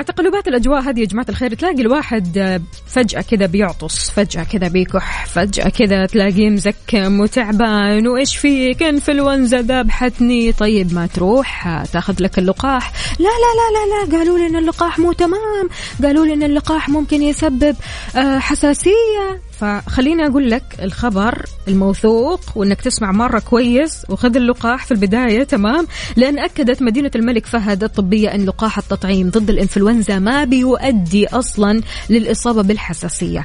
مع 0.00 0.04
تقلبات 0.04 0.48
الأجواء 0.48 0.80
هذه 0.80 1.00
يا 1.00 1.04
جماعة 1.04 1.26
الخير 1.28 1.54
تلاقي 1.54 1.80
الواحد 1.80 2.38
آه، 2.38 2.60
فجأة 2.86 3.20
كذا 3.20 3.46
بيعطس 3.46 4.10
فجأة 4.10 4.44
كذا 4.44 4.68
بيكح 4.68 5.26
فجأة 5.26 5.68
كذا 5.68 6.06
تلاقيه 6.06 6.50
مزكم 6.50 7.20
وتعبان 7.20 8.08
وإيش 8.08 8.36
فيك؟ 8.36 8.82
انفلونزا 8.82 9.60
ذبحتني 9.60 10.52
طيب 10.52 10.94
ما 10.94 11.06
تروح 11.06 11.82
تاخذ 11.92 12.14
لك 12.20 12.38
اللقاح. 12.38 12.92
لا 13.18 13.24
لا 13.24 13.52
لا 13.60 13.68
لا 13.76 14.12
لا 14.12 14.18
قالوا 14.18 14.38
لي 14.38 14.46
ان 14.46 14.56
اللقاح 14.56 14.98
مو 14.98 15.12
تمام 15.12 15.68
قالوا 16.02 16.26
لي 16.26 16.34
ان 16.34 16.42
اللقاح 16.42 16.88
ممكن 16.88 17.22
يسبب 17.22 17.76
آه، 18.16 18.38
حساسية. 18.38 19.49
فخليني 19.60 20.26
أقول 20.26 20.50
لك 20.50 20.62
الخبر 20.82 21.44
الموثوق 21.68 22.40
وإنك 22.56 22.80
تسمع 22.80 23.12
مرة 23.12 23.38
كويس 23.38 24.06
وخذ 24.08 24.36
اللقاح 24.36 24.84
في 24.84 24.92
البداية 24.92 25.42
تمام؟ 25.42 25.86
لأن 26.16 26.38
أكدت 26.38 26.82
مدينة 26.82 27.10
الملك 27.16 27.46
فهد 27.46 27.84
الطبية 27.84 28.34
أن 28.34 28.44
لقاح 28.44 28.78
التطعيم 28.78 29.30
ضد 29.30 29.50
الإنفلونزا 29.50 30.18
ما 30.18 30.44
بيؤدي 30.44 31.26
أصلا 31.28 31.80
للإصابة 32.10 32.62
بالحساسية. 32.62 33.44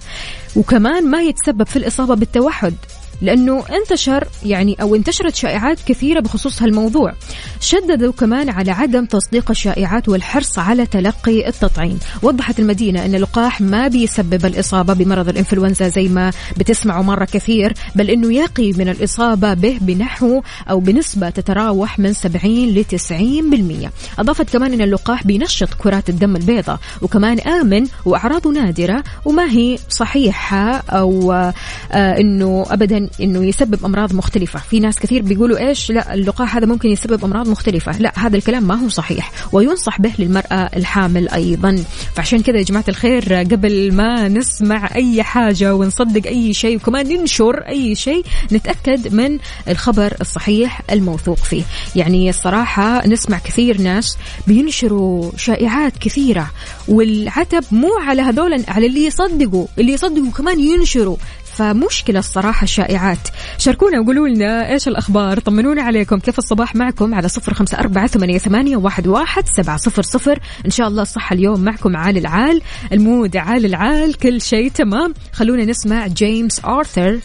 وكمان 0.55 1.07
ما 1.12 1.22
يتسبب 1.22 1.67
في 1.67 1.75
الإصابة 1.75 2.15
بالتوحد. 2.15 2.74
لأنه 3.22 3.63
انتشر 3.69 4.27
يعني 4.45 4.77
أو 4.81 4.95
انتشرت 4.95 5.36
شائعات 5.36 5.77
كثيرة 5.88 6.19
بخصوص 6.19 6.62
هالموضوع. 6.62 7.13
شددوا 7.60 8.12
كمان 8.13 8.50
على 8.50 8.72
عدم 8.72 9.05
تصديق 9.05 9.50
الشائعات 9.51 10.10
والحرص 10.10 10.60
على 10.60 10.86
تلقي 10.86 11.48
التطعيم. 11.48 12.00
وضحت 12.24 12.60
المدينة 12.60 13.05
أن 13.05 13.15
اللقاح 13.15 13.62
ما 13.62 13.88
بيسبب 13.88 14.45
الإصابة 14.45 14.93
بمرض 14.93 15.29
الإنفلونزا 15.29 15.88
زي 15.88 16.07
ما 16.07 16.31
بتسمعوا 16.57 17.03
مرة 17.03 17.25
كثير 17.25 17.74
بل 17.95 18.10
أنه 18.10 18.34
يقي 18.34 18.72
من 18.72 18.89
الإصابة 18.89 19.53
به 19.53 19.77
بنحو 19.81 20.41
أو 20.69 20.79
بنسبة 20.79 21.29
تتراوح 21.29 22.00
من 22.00 22.13
70 22.13 22.55
ل 22.55 22.84
90% 22.84 24.19
أضافت 24.19 24.50
كمان 24.50 24.74
أن 24.74 24.81
اللقاح 24.81 25.24
بينشط 25.27 25.69
كرات 25.74 26.10
الدم 26.10 26.36
البيضاء 26.36 26.79
وكمان 27.01 27.39
آمن 27.39 27.88
وأعراضه 28.05 28.51
نادرة 28.51 29.03
وما 29.25 29.51
هي 29.51 29.77
صحيحة 29.89 30.84
أو 30.89 31.31
آه 31.34 31.53
أنه 32.19 32.65
أبدا 32.69 33.04
أنه 33.21 33.45
يسبب 33.45 33.85
أمراض 33.85 34.13
مختلفة. 34.13 34.59
في 34.59 34.79
ناس 34.79 35.00
كثير 35.00 35.21
بيقولوا 35.21 35.67
إيش؟ 35.67 35.91
لا 35.91 36.13
اللقاح 36.13 36.55
هذا 36.55 36.65
ممكن 36.65 36.89
يسبب 36.89 37.25
أمراض 37.25 37.47
مختلفة. 37.47 37.97
لا 38.00 38.13
هذا 38.15 38.38
الكلام 38.38 38.63
ما 38.63 38.75
هو 38.75 38.89
صحيح 38.89 39.31
وينصح 39.51 40.01
به 40.01 40.12
للمرأة 40.19 40.69
الحامل 40.75 41.29
أيضا. 41.29 41.83
فعشان 42.15 42.41
كذا 42.41 42.57
يا 42.57 42.63
جماعة 42.63 42.85
الخير 42.89 43.33
قبل 43.33 43.93
ما 43.93 44.27
نسمع 44.27 44.95
أي 44.95 45.24
حاجة 45.24 45.75
ونصدق 45.75 46.27
أي 46.27 46.53
شيء 46.53 46.75
وكمان 46.75 47.07
ننشر 47.07 47.57
أي 47.57 47.95
شيء 47.95 48.25
نتأكد 48.51 49.13
من 49.13 49.38
الخبر 49.69 50.13
الصحيح 50.21 50.81
الموثوق 50.91 51.38
فيه. 51.38 51.63
يعني 51.95 52.29
الصراحة 52.29 53.07
نسمع 53.07 53.38
كثير 53.39 53.81
ناس 53.81 54.17
بينشروا 54.47 55.31
شائعات 55.38 55.97
كثيرة 55.97 56.51
والعتب 56.88 57.63
مو 57.71 57.89
على 58.07 58.21
هذول 58.21 58.63
على 58.67 58.88
اللي 58.88 59.05
يصدقوا. 59.05 59.67
اللي 59.79 59.93
يصدقوا 59.93 60.31
كمان 60.38 60.59
ينشروا. 60.59 61.17
فمشكلة 61.57 62.19
الصراحة 62.19 62.63
الشائعات 62.63 63.27
شاركونا 63.57 64.00
وقولوا 64.00 64.27
لنا 64.27 64.71
إيش 64.71 64.88
الأخبار. 64.88 65.39
طمنونا 65.39 65.81
عليكم. 65.81 66.19
كيف 66.19 66.38
الصباح 66.39 66.75
معكم 66.75 67.13
على 67.13 67.29
صفر 67.29 67.53
خمسة 67.53 67.79
أربعة 67.79 68.07
ثمانية, 68.07 68.77
واحد 69.05 69.45
سبعة 69.57 69.77
صفر 69.77 70.01
صفر. 70.01 70.39
إن 70.65 70.71
شاء 70.71 70.88
الله 70.88 71.01
الصحة 71.01 71.33
اليوم 71.33 71.59
معكم 71.62 71.97
عال 71.97 72.17
العال. 72.17 72.62
المود 72.93 73.38
عال 73.38 73.65
العال. 73.65 74.13
كل 74.13 74.41
شيء 74.41 74.71
تمام. 74.71 75.13
خلونا 75.33 75.65
نسمع 75.65 76.07
جيمس 76.07 76.65
آرثر. 76.65 77.19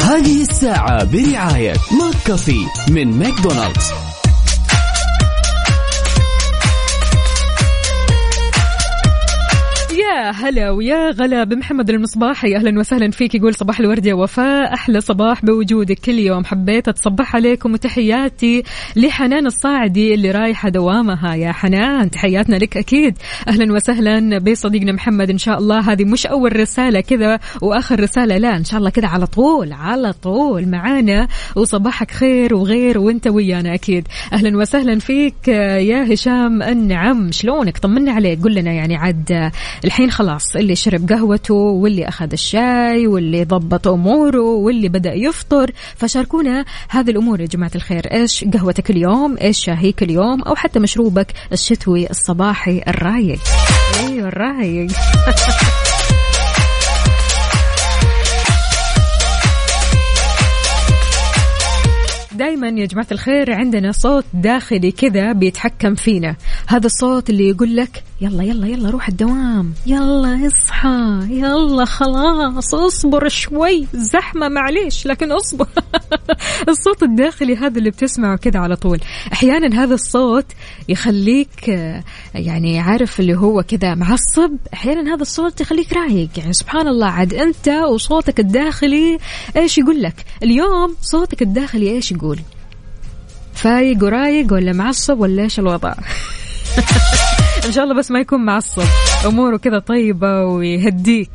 هذه 0.00 0.42
الساعة 0.42 1.04
برعاية 1.04 1.72
McCafé 1.72 2.66
من 2.90 3.18
ماكدونالدز. 3.18 4.13
يا 10.24 10.30
هلا 10.30 10.70
ويا 10.70 11.10
غلا 11.10 11.44
بمحمد 11.44 11.90
المصباحي. 11.90 12.56
أهلا 12.56 12.78
وسهلا 12.80 13.10
فيك. 13.10 13.34
يقول 13.34 13.54
صباح 13.54 13.80
الورد 13.80 14.06
يا 14.06 14.14
وفاء. 14.14 14.74
أحلى 14.74 15.00
صباح 15.00 15.44
بوجودك. 15.44 15.98
كل 15.98 16.18
يوم 16.18 16.44
حبيت 16.44 16.88
أتصبح 16.88 17.36
عليكم 17.36 17.72
وتحياتي 17.72 18.62
لحنان 18.96 19.46
الصاعدي 19.46 20.14
اللي 20.14 20.30
رايحه 20.30 20.68
دوامها. 20.68 21.34
يا 21.34 21.52
حنان 21.52 22.10
تحياتنا 22.10 22.56
لك 22.56 22.76
أكيد. 22.76 23.18
أهلا 23.48 23.72
وسهلا 23.72 24.38
بصديقنا 24.38 24.92
محمد. 24.92 25.30
إن 25.30 25.38
شاء 25.38 25.58
الله 25.58 25.92
هذه 25.92 26.04
مش 26.04 26.26
أول 26.26 26.60
رسالة 26.60 27.00
كذا 27.00 27.38
وآخر 27.62 28.00
رسالة. 28.00 28.38
لا 28.38 28.56
إن 28.56 28.64
شاء 28.64 28.78
الله 28.78 28.90
كذا 28.90 29.06
على 29.06 29.26
طول 29.26 29.72
على 29.72 30.12
طول 30.12 30.68
معانا. 30.68 31.28
وصباحك 31.56 32.10
خير 32.10 32.54
وغير 32.54 32.98
وأنت 32.98 33.26
ويانا 33.26 33.74
أكيد. 33.74 34.08
أهلا 34.32 34.58
وسهلا 34.58 34.98
فيك. 34.98 35.48
يا 35.48 36.14
هشام 36.14 36.62
النعم. 36.62 37.32
شلونك؟ 37.32 37.78
طمنا 37.78 38.12
عليك. 38.12 38.42
قل 38.42 38.54
لنا 38.54 38.72
يعني 38.72 38.96
عاد 38.96 39.50
الحين 39.84 40.10
خلاص 40.14 40.56
اللي 40.56 40.76
شرب 40.76 41.08
قهوته 41.08 41.54
واللي 41.54 42.08
أخذ 42.08 42.32
الشاي 42.32 43.06
واللي 43.06 43.44
ضبط 43.44 43.88
أموره 43.88 44.40
واللي 44.40 44.88
بدأ 44.88 45.14
يفطر. 45.14 45.70
فشاركونا 45.96 46.64
هذه 46.88 47.10
الأمور 47.10 47.40
يا 47.40 47.46
جماعة 47.46 47.70
الخير. 47.74 48.12
إيش 48.12 48.44
قهوتك 48.44 48.90
اليوم؟ 48.90 49.36
إيش 49.38 49.58
شاهيك 49.64 50.02
اليوم؟ 50.02 50.42
أو 50.42 50.54
حتى 50.54 50.78
مشروبك 50.78 51.32
الشتوي 51.52 52.10
الصباحي 52.10 52.82
الرايق. 52.88 53.40
أيوة 54.00 54.28
الرايق. 54.28 54.90
دائما 62.34 62.68
يا 62.68 62.86
جماعة 62.86 63.06
الخير 63.12 63.52
عندنا 63.52 63.92
صوت 63.92 64.24
داخلي 64.34 64.92
كذا 64.92 65.32
بيتحكم 65.32 65.94
فينا. 65.94 66.36
هذا 66.66 66.86
الصوت 66.86 67.30
اللي 67.30 67.48
يقول 67.48 67.76
لك 67.76 68.04
يلا 68.20 68.42
يلا 68.42 68.66
يلا 68.66 68.90
روح 68.90 69.08
الدوام. 69.08 69.72
يلا 69.86 70.46
اصحى. 70.46 71.26
يلا 71.30 71.84
خلاص 71.84 72.74
اصبر 72.74 73.28
شوي. 73.28 73.86
زحمة 73.94 74.48
معليش 74.48 75.06
لكن 75.06 75.32
اصبر. 75.32 75.66
الصوت 76.68 77.02
الداخلي 77.02 77.56
هذا 77.56 77.78
اللي 77.78 77.90
بتسمعه 77.90 78.36
كذا 78.36 78.60
على 78.60 78.76
طول. 78.76 79.00
أحيانا 79.32 79.84
هذا 79.84 79.94
الصوت 79.94 80.46
يخليك 80.88 81.68
يعني 82.34 82.80
عارف 82.80 83.20
اللي 83.20 83.34
هو 83.34 83.62
كذا 83.62 83.94
معصب. 83.94 84.56
أحيانا 84.74 85.14
هذا 85.14 85.22
الصوت 85.22 85.60
يخليك 85.60 85.92
رايق. 85.92 86.28
يعني 86.36 86.52
سبحان 86.52 86.88
الله 86.88 87.06
عاد 87.06 87.34
أنت 87.34 87.68
وصوتك 87.68 88.40
الداخلي 88.40 89.18
إيش 89.56 89.78
يقول 89.78 90.02
لك؟ 90.02 90.24
اليوم 90.42 90.96
صوتك 91.00 91.42
الداخلي 91.42 91.90
إيش 91.90 92.12
يقول؟ 92.12 92.40
فايق 93.54 94.04
ورايق 94.04 94.52
ولا 94.52 94.72
معصب 94.72 95.20
ولا 95.20 95.42
إيش 95.42 95.58
الوضع؟ 95.58 95.94
إن 97.66 97.72
شاء 97.72 97.84
الله 97.84 97.94
بس 97.94 98.10
ما 98.10 98.20
يكون 98.20 98.44
معصب. 98.44 98.82
أموره 99.26 99.56
كذا 99.56 99.78
طيبة 99.78 100.44
ويهديك. 100.44 101.30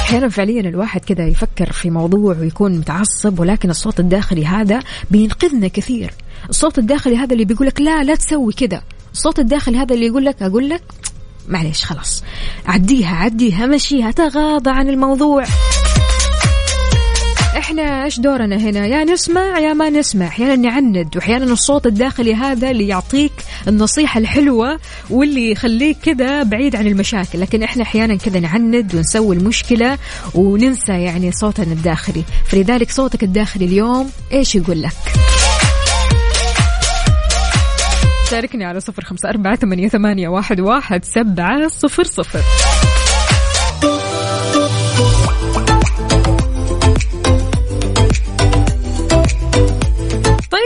أحيانا 0.00 0.28
فعليا 0.28 0.60
الواحد 0.60 1.04
كذا 1.04 1.26
يفكر 1.26 1.72
في 1.72 1.90
موضوع 1.90 2.36
ويكون 2.40 2.78
متعصب 2.78 3.40
ولكن 3.40 3.70
الصوت 3.70 4.00
الداخلي 4.00 4.46
هذا 4.46 4.80
بينقذنا 5.10 5.68
كثير. 5.68 6.12
الصوت 6.50 6.78
الداخلي 6.78 7.16
هذا 7.16 7.32
اللي 7.32 7.44
بيقول 7.44 7.66
لك 7.66 7.80
لا 7.80 8.04
لا 8.04 8.14
تسوي 8.14 8.52
كذا. 8.52 8.82
الصوت 9.12 9.38
الداخلي 9.38 9.78
هذا 9.78 9.94
اللي 9.94 10.06
يقول 10.06 10.24
لك 10.24 10.42
أقول 10.42 10.68
لك 10.68 10.82
معليش 11.48 11.84
خلاص. 11.84 12.24
عديها 12.66 13.16
عديها 13.16 13.66
مشيها 13.66 14.10
تغاضى 14.10 14.70
عن 14.70 14.88
الموضوع. 14.88 15.44
إحنا 17.58 18.04
إيش 18.04 18.20
دورنا 18.20 18.56
هنا؟ 18.56 18.86
يا 18.86 19.04
نسمع 19.04 19.58
يا 19.58 19.72
ما 19.72 19.90
نسمع. 19.90 20.26
أحيانا 20.26 20.56
نعند 20.56 21.16
وأحيانا 21.16 21.44
الصوت 21.44 21.86
الداخلي 21.86 22.34
هذا 22.34 22.70
اللي 22.70 22.88
يعطيك 22.88 23.32
النصيحة 23.68 24.18
الحلوة 24.18 24.80
واللي 25.10 25.50
يخليك 25.50 25.96
كذا 26.02 26.42
بعيد 26.42 26.76
عن 26.76 26.86
المشاكل. 26.86 27.40
لكن 27.40 27.62
إحنا 27.62 27.82
أحيانا 27.82 28.16
كذا 28.16 28.40
نعند 28.40 28.94
ونسوي 28.94 29.36
المشكلة 29.36 29.98
وننسى 30.34 30.92
يعني 30.92 31.32
صوتنا 31.32 31.72
الداخلي. 31.72 32.24
فلذلك 32.46 32.90
صوتك 32.90 33.22
الداخلي 33.22 33.64
اليوم 33.64 34.10
إيش 34.32 34.54
يقول 34.54 34.82
لك؟ 34.82 34.92
شاركني 38.30 38.64
على 38.64 38.80
صفر 38.80 39.04
خمسة 39.04 39.28
أربعة 39.28 39.56
ثمانية, 39.56 39.88
ثمانية 39.88 40.28
واحد, 40.28 40.60
واحد 40.60 41.04
سبعة 41.04 41.68
صفر 41.68 42.04
صفر. 42.04 42.40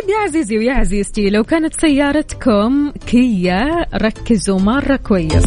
طيب 0.03 0.11
يا 0.11 0.19
عزيزي 0.19 0.59
ويا 0.59 0.73
عزيزتي 0.73 1.31
لو 1.31 1.45
كانت 1.45 1.81
سيارتكم 1.81 2.93
كيا 3.07 3.87
ركزوا 3.95 4.59
مرة 4.61 4.97
كويس. 4.97 5.45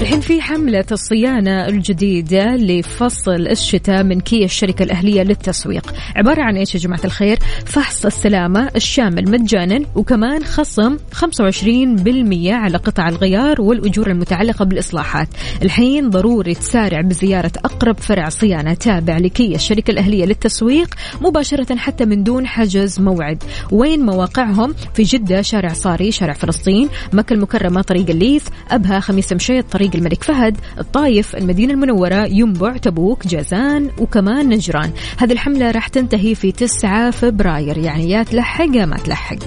الحين 0.00 0.20
في 0.20 0.40
حملة 0.40 0.84
الصيانة 0.92 1.66
الجديدة 1.68 2.56
لفصل 2.56 3.46
الشتاء 3.46 4.04
من 4.04 4.20
كيا 4.20 4.44
الشركة 4.44 4.82
الأهلية 4.82 5.22
للتسويق. 5.22 5.94
عبارة 6.16 6.42
عن 6.42 6.56
إيش 6.56 6.74
يا 6.74 6.80
جماعة 6.80 7.00
الخير؟ 7.04 7.38
فحص 7.66 8.06
السلامة 8.06 8.70
الشامل 8.76 9.30
مجانا 9.30 9.80
وكمان 9.94 10.44
خصم 10.44 10.96
25% 11.12 12.50
على 12.50 12.76
قطع 12.76 13.08
الغيار 13.08 13.60
والأجور 13.60 14.10
المتعلقة 14.10 14.64
بالإصلاحات. 14.64 15.28
الحين 15.62 16.10
ضروري 16.10 16.54
تسارع 16.54 17.00
بزيارة 17.00 17.52
أقرب 17.64 17.98
فرع 17.98 18.28
صيانة 18.28 18.74
تابع 18.74 19.18
لكيا 19.18 19.54
الشركة 19.54 19.90
الأهلية 19.90 20.24
للتسويق 20.24 20.94
مباشرة 21.20 21.76
حتى 21.76 22.04
من 22.04 22.22
دون 22.24 22.46
حجز 22.46 23.00
موعد. 23.00 23.42
وين 23.72 24.06
مواقعهم؟ 24.06 24.74
في 24.94 25.02
جدة 25.02 25.42
شارع 25.42 25.72
صاري 25.72 26.12
شارع 26.12 26.32
فلسطين 26.32 26.88
مكة 27.12 27.32
المكرمة 27.34 27.82
طريق 27.82 28.10
الليث 28.10 28.48
أبها 28.70 29.00
خميس 29.00 29.32
مشيط 29.32 29.64
طريق 29.72 29.89
الملك 29.94 30.24
فهد 30.24 30.56
الطايف 30.78 31.36
المدينة 31.36 31.72
المنورة 31.72 32.26
ينبع 32.26 32.76
تبوك 32.76 33.26
جازان 33.26 33.90
وكمان 33.98 34.48
نجران. 34.48 34.90
هذه 35.18 35.32
الحملة 35.32 35.70
راح 35.70 35.88
تنتهي 35.88 36.34
في 36.34 36.52
9 36.52 37.10
فبراير 37.10 37.78
يعني 37.78 38.10
يا 38.10 38.22
تلحق 38.22 38.66
يا 38.74 38.86
ما 38.86 38.96
تلحق. 38.96 39.38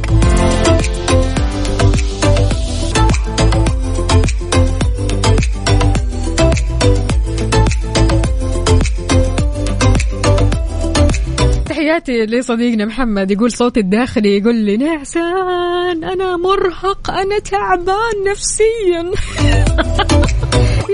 تحياتي 11.99 12.25
لصديقنا 12.25 12.86
محمد 12.86 13.32
يقول 13.32 13.51
صوتي 13.51 13.79
الداخلي 13.79 14.38
يقول 14.38 14.56
لي 14.56 14.77
نعسان 14.77 16.03
أنا 16.03 16.38
مرهق 16.38 17.12
أنا 17.12 17.39
تعبان 17.39 18.23
نفسيا. 18.32 19.01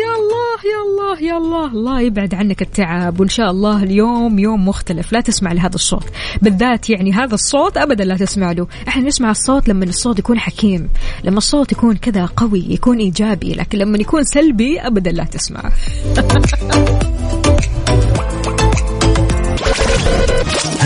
يا 0.03 0.11
الله 0.19 0.59
يا 0.71 0.79
الله 0.85 1.21
يا 1.21 1.37
الله. 1.37 1.65
الله 1.65 2.01
يبعد 2.01 2.35
عنك 2.35 2.61
التعب 2.61 3.19
وإن 3.19 3.29
شاء 3.29 3.51
الله 3.51 3.83
اليوم 3.83 4.39
يوم 4.39 4.67
مختلف. 4.67 5.13
لا 5.13 5.21
تسمع 5.21 5.51
لهذا 5.51 5.75
الصوت. 5.75 6.05
بالذات 6.41 6.89
يعني 6.89 7.13
هذا 7.13 7.33
الصوت 7.33 7.77
ابدا 7.77 8.03
لا 8.03 8.17
تسمع 8.17 8.51
له. 8.51 8.67
إحنا 8.87 9.07
نسمع 9.07 9.31
الصوت 9.31 9.67
لما 9.67 9.85
الصوت 9.85 10.19
يكون 10.19 10.39
حكيم 10.39 10.89
لما 11.23 11.37
الصوت 11.37 11.71
يكون 11.71 11.95
كذا 11.95 12.25
قوي 12.25 12.65
يكون 12.69 12.97
إيجابي 12.97 13.53
لكن 13.53 13.77
لما 13.77 13.97
يكون 13.97 14.23
سلبي 14.23 14.79
ابدا 14.79 15.11
لا 15.11 15.23
تسمعه 15.23 15.71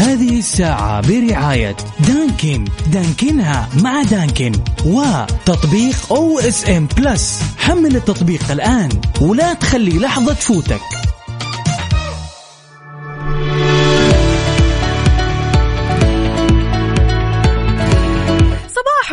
هذه 0.03 0.39
الساعة 0.39 1.07
برعاية 1.07 1.75
دانكن. 2.07 2.65
دانكنها 2.87 3.69
مع 3.81 4.03
دانكن 4.03 4.51
وتطبيق 4.85 6.13
OSN 6.13 6.87
Plus 6.97 7.41
حمل 7.57 7.95
التطبيق 7.95 8.51
الآن 8.51 8.89
ولا 9.21 9.53
تخلي 9.53 9.99
لحظة 9.99 10.33
تفوتك. 10.33 11.02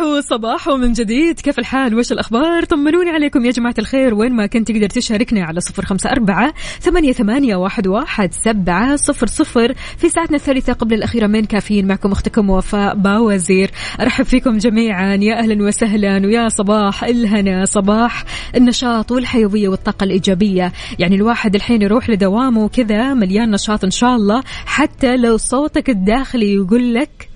صباحو 0.01 0.21
صباحو 0.21 0.77
من 0.77 0.93
جديد. 0.93 1.39
كيف 1.39 1.59
الحال؟ 1.59 1.95
وش 1.95 2.11
الأخبار؟ 2.11 2.65
طمنوني 2.65 3.09
عليكم 3.09 3.45
يا 3.45 3.51
جماعة 3.51 3.75
الخير. 3.79 4.13
وين 4.13 4.33
ما 4.33 4.45
كنت 4.45 4.71
تقدر 4.71 4.89
تشاركنا 4.89 5.45
على 5.45 5.61
صفر 5.61 5.85
خمسة 5.85 6.09
أربعة 6.09 6.53
ثمانية, 6.79 7.11
ثمانية 7.11 7.55
واحد, 7.55 7.87
واحد 7.87 8.33
سبعة 8.33 8.95
صفر 8.95 9.27
صفر. 9.27 9.73
في 9.97 10.09
ساعتنا 10.09 10.37
الثالثة 10.37 10.73
قبل 10.73 10.93
الأخيرة 10.93 11.27
من 11.27 11.45
كافيين 11.45 11.87
معكم 11.87 12.11
أختكم 12.11 12.49
وفاء 12.49 12.95
باوزير. 12.95 13.71
أرحب 13.99 14.25
فيكم 14.25 14.57
جميعا. 14.57 15.15
يا 15.15 15.39
أهلا 15.39 15.63
وسهلا. 15.63 16.25
ويا 16.25 16.49
صباح 16.49 17.03
الهنا. 17.03 17.65
صباح 17.65 18.23
النشاط 18.55 19.11
والحيوية 19.11 19.69
والطاقة 19.69 20.03
الإيجابية. 20.03 20.73
يعني 20.99 21.15
الواحد 21.15 21.55
الحين 21.55 21.81
يروح 21.81 22.09
لدوامه 22.09 22.69
كذا 22.69 23.13
مليان 23.13 23.51
نشاط 23.51 23.83
إن 23.83 23.91
شاء 23.91 24.15
الله. 24.15 24.43
حتى 24.65 25.17
لو 25.17 25.37
صوتك 25.37 25.89
الداخلي 25.89 26.53
يقول 26.53 26.93
لك 26.93 27.29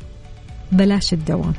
بلاش 0.72 1.14
الدوام. 1.14 1.54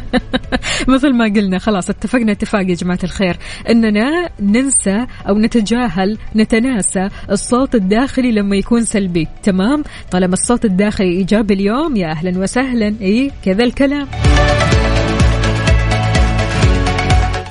مثل 0.88 1.12
ما 1.12 1.24
قلنا 1.24 1.58
خلاص 1.58 1.90
اتفقنا 1.90 2.32
اتفاق 2.32 2.60
يا 2.60 2.74
جماعة 2.74 2.98
الخير. 3.04 3.36
إننا 3.70 4.30
ننسى 4.40 5.06
أو 5.28 5.38
نتجاهل 5.38 6.18
نتناسى 6.36 7.08
الصوت 7.30 7.74
الداخلي 7.74 8.32
لما 8.32 8.56
يكون 8.56 8.84
سلبي. 8.84 9.28
تمام؟ 9.42 9.84
طالما 10.10 10.32
الصوت 10.32 10.64
الداخلي 10.64 11.12
إيجابي 11.12 11.54
اليوم 11.54 11.96
يا 11.96 12.10
أهلا 12.10 12.38
وسهلا. 12.38 12.94
اي 13.00 13.30
كذا 13.44 13.64
الكلام. 13.64 14.08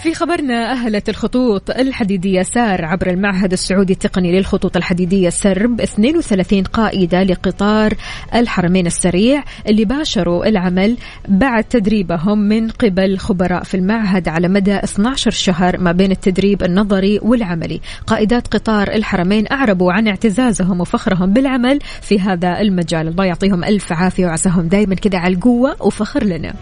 في 0.01 0.13
خبرنا 0.13 0.71
أهلت 0.71 1.09
الخطوط 1.09 1.69
الحديدية 1.69 2.41
سار 2.41 2.85
عبر 2.85 3.09
المعهد 3.09 3.51
السعودي 3.51 3.93
التقني 3.93 4.31
للخطوط 4.31 4.77
الحديدية 4.77 5.29
سرب 5.29 5.81
32 5.81 6.63
قائدة 6.63 7.23
لقطار 7.23 7.93
الحرمين 8.35 8.87
السريع 8.87 9.43
اللي 9.67 9.85
باشروا 9.85 10.45
العمل 10.45 10.97
بعد 11.27 11.63
تدريبهم 11.63 12.39
من 12.39 12.69
قبل 12.69 13.17
خبراء 13.17 13.63
في 13.63 13.77
المعهد 13.77 14.27
على 14.27 14.47
مدى 14.47 14.75
12 14.75 15.31
شهر 15.31 15.77
ما 15.77 15.91
بين 15.91 16.11
التدريب 16.11 16.63
النظري 16.63 17.19
والعملي. 17.21 17.81
قائدات 18.07 18.47
قطار 18.47 18.91
الحرمين 18.91 19.45
أعربوا 19.51 19.93
عن 19.93 20.07
اعتزازهم 20.07 20.81
وفخرهم 20.81 21.33
بالعمل 21.33 21.79
في 22.01 22.19
هذا 22.19 22.61
المجال. 22.61 23.07
الله 23.07 23.25
يعطيهم 23.25 23.63
ألف 23.63 23.93
عافية 23.93 24.25
وعساهم 24.25 24.67
دايما 24.67 24.95
كذا 24.95 25.17
على 25.17 25.33
القوة 25.33 25.75
وفخر 25.79 26.23
لنا. 26.23 26.53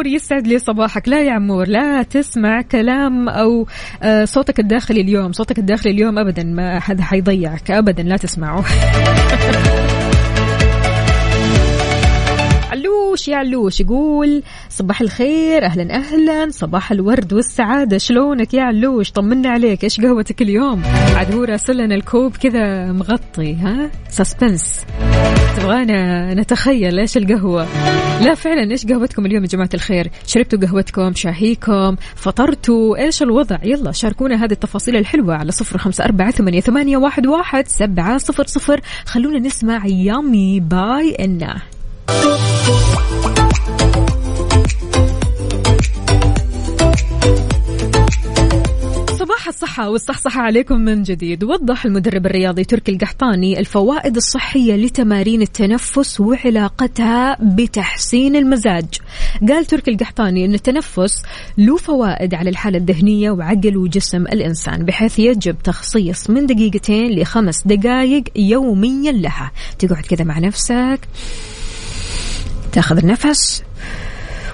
عمور 0.00 0.14
يسعد 0.14 0.46
لي 0.46 0.58
صباحك. 0.58 1.08
لا 1.08 1.22
يا 1.22 1.32
عمور 1.32 1.68
لا 1.68 2.02
تسمع 2.02 2.62
كلام 2.62 3.28
أو 3.28 3.66
آه، 4.02 4.24
صوتك 4.24 4.60
الداخلي 4.60 5.00
اليوم. 5.00 5.32
صوتك 5.32 5.58
الداخلي 5.58 5.92
اليوم 5.92 6.18
ابدا 6.18 6.44
ما 6.44 6.80
حدا 6.80 7.02
حيضيعك. 7.02 7.70
ابدا 7.70 8.02
لا 8.02 8.16
تسمعه. 8.16 8.64
علوش 13.10 13.28
يا 13.28 13.36
علوش 13.36 13.80
يقول 13.80 14.42
صباح 14.68 15.00
الخير 15.00 15.64
أهلا 15.64 15.94
أهلا. 15.94 16.50
صباح 16.50 16.92
الورد 16.92 17.32
والسعادة. 17.32 17.98
شلونك 17.98 18.54
يا 18.54 18.62
علوش؟ 18.62 19.10
طمنا 19.10 19.50
عليك. 19.50 19.84
إيش 19.84 20.00
قهوتك 20.00 20.42
اليوم؟ 20.42 20.82
عاد 21.16 21.34
هو 21.34 21.44
راسل 21.44 21.76
لنا 21.76 21.94
الكوب 21.94 22.36
كذا 22.36 22.92
مغطي 22.92 23.54
ها؟ 23.54 23.90
سسبنس 24.08 24.84
تبغانا 25.56 26.34
نتخيل 26.34 26.98
إيش 26.98 27.16
القهوة. 27.16 27.66
لا 28.20 28.34
فعلا 28.34 28.70
إيش 28.70 28.86
قهوتكم 28.86 29.26
اليوم 29.26 29.42
يا 29.42 29.48
جماعة 29.48 29.70
الخير؟ 29.74 30.10
شربتوا 30.26 30.58
قهوتكم؟ 30.58 31.14
شاهيكم؟ 31.14 31.96
فطرتوا؟ 32.16 32.96
إيش 32.96 33.22
الوضع؟ 33.22 33.58
يلا 33.62 33.92
شاركونا 33.92 34.44
هذه 34.44 34.52
التفاصيل 34.52 34.96
الحلوة 34.96 35.34
على 35.34 35.52
صفر 35.52 35.78
خمسة 35.78 36.04
أربعة 36.04 36.30
ثمانية, 36.30 36.60
ثمانية 36.60 36.96
واحد, 36.96 37.26
واحد 37.26 37.68
سبعة 37.68 38.18
صفر 38.18 38.46
صفر. 38.46 38.80
خلونا 39.06 39.38
نسمع 39.38 39.86
يامي 39.86 40.60
باي 40.60 41.14
إنه. 41.14 41.79
صباح 49.20 49.48
الصحة 49.48 49.90
والصحصحة 49.90 50.40
عليكم 50.40 50.80
من 50.80 51.02
جديد. 51.02 51.44
وضح 51.44 51.84
المدرب 51.84 52.26
الرياضي 52.26 52.64
تركي 52.64 52.92
القحطاني 52.92 53.58
الفوائد 53.60 54.16
الصحية 54.16 54.74
لتمارين 54.74 55.42
التنفس 55.42 56.20
وعلاقتها 56.20 57.36
بتحسين 57.40 58.36
المزاج. 58.36 58.84
قال 59.48 59.64
تركي 59.64 59.90
القحطاني 59.90 60.44
أن 60.44 60.54
التنفس 60.54 61.22
له 61.58 61.76
فوائد 61.76 62.34
على 62.34 62.50
الحالة 62.50 62.78
الذهنية 62.78 63.30
وعقل 63.30 63.76
وجسم 63.76 64.22
الإنسان 64.22 64.84
بحيث 64.84 65.18
يجب 65.18 65.56
تخصيص 65.64 66.30
من 66.30 66.46
دقيقتين 66.46 67.20
لخمس 67.20 67.66
دقائق 67.66 68.24
يوميا 68.36 69.12
لها. 69.12 69.52
تقعد 69.78 70.02
كذا 70.02 70.24
مع 70.24 70.38
نفسك 70.38 71.00
تاخذ 72.72 72.98
النفس 72.98 73.62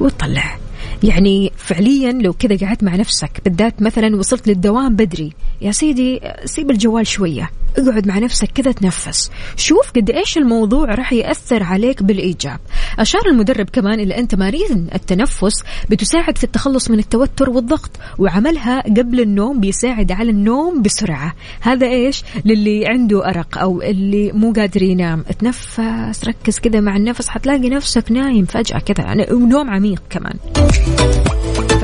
وتطلع. 0.01 0.66
يعني 1.03 1.53
فعليا 1.57 2.13
لو 2.13 2.33
كذا 2.33 2.67
قعدت 2.67 2.85
مع 2.85 2.97
نفسك 2.97 3.31
بالذات 3.45 3.83
مثلا 3.83 4.17
وصلت 4.17 4.49
للدوام 4.49 4.97
بدري. 4.97 5.33
يا 5.61 5.73
سيدي 5.73 6.21
سيب 6.45 6.71
الجوال 6.71 7.07
شوية. 7.07 7.51
اقعد 7.79 8.07
مع 8.09 8.19
نفسك 8.19 8.49
كذا 8.55 8.73
تنفس. 8.73 9.31
شوف 9.57 9.93
قد 9.97 10.11
إيش 10.11 10.39
الموضوع 10.39 10.95
راح 10.95 11.13
يأثر 11.13 11.63
عليك 11.63 12.03
بالإيجاب. 12.03 12.59
أشار 12.99 13.23
المدرب 13.27 13.71
كمان 13.71 14.01
إلى 14.01 14.19
أن 14.19 14.29
تمارين 14.29 14.87
التنفس 14.95 15.55
بتساعد 15.91 16.39
في 16.39 16.45
التخلص 16.45 16.91
من 16.91 16.99
التوتر 16.99 17.51
والضغط 17.51 17.91
وعملها 18.19 18.81
قبل 18.81 19.21
النوم 19.21 19.61
بيساعد 19.61 20.13
على 20.13 20.31
النوم 20.31 20.83
بسرعة. 20.83 21.35
هذا 21.61 21.87
إيش؟ 21.87 22.25
للي 22.45 22.87
عنده 22.87 23.29
أرق 23.29 23.59
أو 23.59 23.83
اللي 23.83 24.33
مو 24.33 24.53
قادر 24.53 24.83
ينام 24.83 25.23
تنفس 25.23 26.25
ركز 26.25 26.59
كذا 26.59 26.81
مع 26.81 26.97
النفس 26.97 27.29
حتلاقي 27.29 27.69
نفسك 27.69 28.13
نايم 28.13 28.45
فجأة 28.45 28.79
كذا. 28.79 29.07
يعني 29.07 29.27
ونوم 29.33 29.71
عميق 29.71 30.03
كمان. 30.11 30.37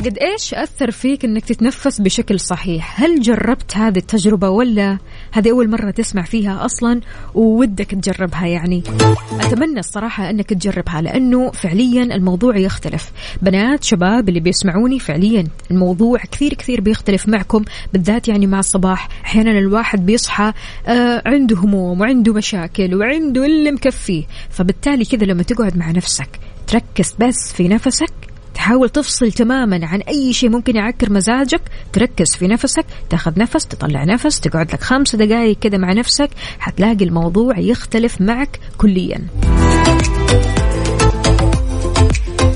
فقد 0.02 0.18
إيش 0.18 0.54
أثر 0.54 0.90
فيك 0.90 1.24
إنك 1.24 1.44
تتنفس 1.44 2.00
بشكل 2.00 2.40
صحيح؟ 2.40 3.00
هل 3.00 3.20
جربت 3.20 3.76
هذه 3.76 3.98
التجربة 3.98 4.48
ولا 4.48 4.98
هذه 5.32 5.50
أول 5.50 5.70
مرة 5.70 5.90
تسمع 5.90 6.22
فيها 6.22 6.64
أصلا 6.64 7.00
وودك 7.34 7.86
تجربها 7.86 8.46
يعني. 8.46 8.82
أتمنى 9.40 9.80
الصراحة 9.80 10.30
أنك 10.30 10.48
تجربها 10.48 11.00
لأنه 11.00 11.50
فعليا 11.50 12.02
الموضوع 12.02 12.56
يختلف. 12.56 13.12
بنات 13.42 13.84
شباب 13.84 14.28
اللي 14.28 14.40
بيسمعوني 14.40 14.98
فعليا 14.98 15.46
الموضوع 15.70 16.18
كثير 16.18 16.54
كثير 16.54 16.80
بيختلف 16.80 17.28
معكم 17.28 17.64
بالذات 17.92 18.28
يعني 18.28 18.46
مع 18.46 18.58
الصباح. 18.58 19.08
أحيانا 19.24 19.58
الواحد 19.58 20.06
بيصحى 20.06 20.52
آه 20.86 21.22
عنده 21.26 21.56
هموم 21.56 22.00
وعنده 22.00 22.32
مشاكل 22.32 22.94
وعنده 22.94 23.46
اللي 23.46 23.70
مكفيه. 23.70 24.24
فبالتالي 24.50 25.04
كذا 25.04 25.24
لما 25.24 25.42
تقعد 25.42 25.76
مع 25.76 25.90
نفسك 25.90 26.28
تركز 26.66 27.14
بس 27.18 27.52
في 27.52 27.68
نفسك 27.68 28.31
تحاول 28.54 28.88
تفصل 28.88 29.32
تماما 29.32 29.86
عن 29.86 30.00
أي 30.00 30.32
شيء 30.32 30.50
ممكن 30.50 30.76
يعكر 30.76 31.12
مزاجك. 31.12 31.60
تركز 31.92 32.36
في 32.36 32.46
نفسك 32.46 32.84
تاخذ 33.10 33.38
نفس 33.38 33.66
تطلع 33.66 34.04
نفس 34.04 34.40
تقعد 34.40 34.72
لك 34.72 34.80
خمس 34.80 35.16
دقائق 35.16 35.58
كذا 35.58 35.78
مع 35.78 35.92
نفسك. 35.92 36.30
حتلاقي 36.58 37.04
الموضوع 37.04 37.58
يختلف 37.58 38.20
معك 38.20 38.60
كليا. 38.78 39.20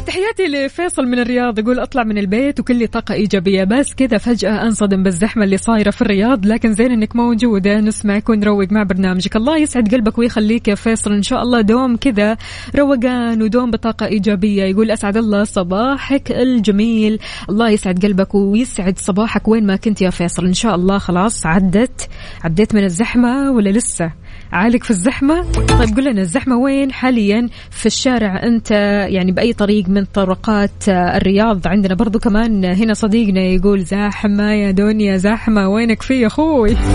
تحياتي 0.06 0.46
لفيصل 0.46 1.06
من 1.06 1.18
الرياض 1.18 1.58
يقول 1.58 1.78
اطلع 1.78 2.04
من 2.04 2.18
البيت 2.18 2.60
وكلي 2.60 2.86
طاقة 2.86 3.14
إيجابية. 3.14 3.64
بس 3.64 3.94
كذا 3.94 4.18
فجأة 4.18 4.62
أنصدم 4.62 5.02
بالزحمة 5.02 5.44
اللي 5.44 5.56
صايرة 5.56 5.90
في 5.90 6.02
الرياض. 6.02 6.46
لكن 6.46 6.72
زين 6.72 6.92
إنك 6.92 7.16
موجوده 7.16 7.80
نسمعك 7.80 8.28
ونروق 8.28 8.72
مع 8.72 8.82
برنامجك. 8.82 9.36
الله 9.36 9.58
يسعد 9.58 9.94
قلبك 9.94 10.18
ويخليك 10.18 10.68
يا 10.68 10.74
فيصل. 10.74 11.12
إن 11.12 11.22
شاء 11.22 11.42
الله 11.42 11.60
دوم 11.60 11.96
كذا 11.96 12.36
روقان 12.76 13.42
ودوم 13.42 13.70
بطاقة 13.70 14.06
إيجابية. 14.06 14.62
يقول 14.62 14.90
أسعد 14.90 15.16
الله 15.16 15.44
صباحك 15.44 16.32
الجميل. 16.32 17.18
الله 17.48 17.70
يسعد 17.70 18.04
قلبك 18.04 18.34
ويسعد 18.34 18.98
صباحك 18.98 19.48
وين 19.48 19.66
ما 19.66 19.76
كنت 19.76 20.02
يا 20.02 20.10
فيصل. 20.10 20.46
إن 20.46 20.54
شاء 20.54 20.74
الله 20.74 20.98
خلاص 20.98 21.46
عدت 21.46 22.08
عديت 22.44 22.74
من 22.74 22.84
الزحمة 22.84 23.50
ولا 23.50 23.70
لسه؟ 23.70 24.12
عالق 24.52 24.84
في 24.84 24.90
الزحمة؟ 24.90 25.42
طيب 25.52 25.96
قل 25.96 26.04
لنا 26.04 26.20
الزحمة 26.20 26.56
وين 26.56 26.92
حاليا 26.92 27.48
في 27.70 27.86
الشارع؟ 27.86 28.42
أنت 28.42 28.70
يعني 29.10 29.32
بأي 29.32 29.52
طريق 29.52 29.88
من 29.88 30.04
طرقات 30.04 30.88
الرياض؟ 30.88 31.68
عندنا 31.68 31.94
برضو 31.94 32.18
كمان 32.18 32.64
هنا 32.64 32.94
صديقنا 32.94 33.40
يقول 33.40 33.80
زاحمة 33.84 34.52
يا 34.52 34.70
دنيا 34.70 35.16
زاحمة. 35.16 35.68
وينك 35.68 36.02
في 36.02 36.20
يا 36.20 36.26
أخوي؟ 36.26 36.76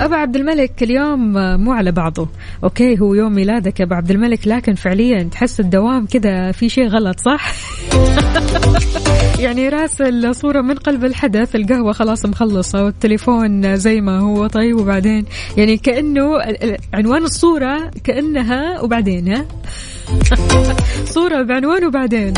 أبا 0.00 0.16
عبد 0.16 0.36
الملك 0.36 0.82
اليوم 0.82 1.32
مو 1.60 1.72
على 1.72 1.92
بعضه. 1.92 2.28
أوكي 2.64 3.00
هو 3.00 3.14
يوم 3.14 3.32
ميلادك 3.32 3.80
يا 3.80 3.84
أبا 3.84 3.96
عبد 3.96 4.10
الملك 4.10 4.48
لكن 4.48 4.74
فعليا 4.74 5.22
تحس 5.22 5.60
الدوام 5.60 6.06
كذا 6.06 6.52
في 6.52 6.68
شيء 6.68 6.88
غلط 6.88 7.20
صح؟ 7.20 7.52
يعني 9.38 9.68
راسل 9.68 10.34
صورة 10.34 10.60
من 10.60 10.74
قلب 10.74 11.04
الحدث 11.04 11.56
القهوة 11.56 11.92
خلاص 11.92 12.26
مخلصة 12.26 12.84
والتليفون 12.84 13.76
زي 13.76 14.00
ما 14.00 14.18
هو. 14.18 14.46
طيب 14.46 14.76
وبعدين؟ 14.76 15.24
يعني 15.56 15.76
كأنه 15.76 16.24
عنوان 16.94 17.22
الصورة 17.22 17.90
كأنها 18.04 18.80
وبعدين 18.80 19.28
ها؟ 19.28 19.46
صورة 21.14 21.42
بعنوان 21.42 21.84
وبعدين. 21.84 22.34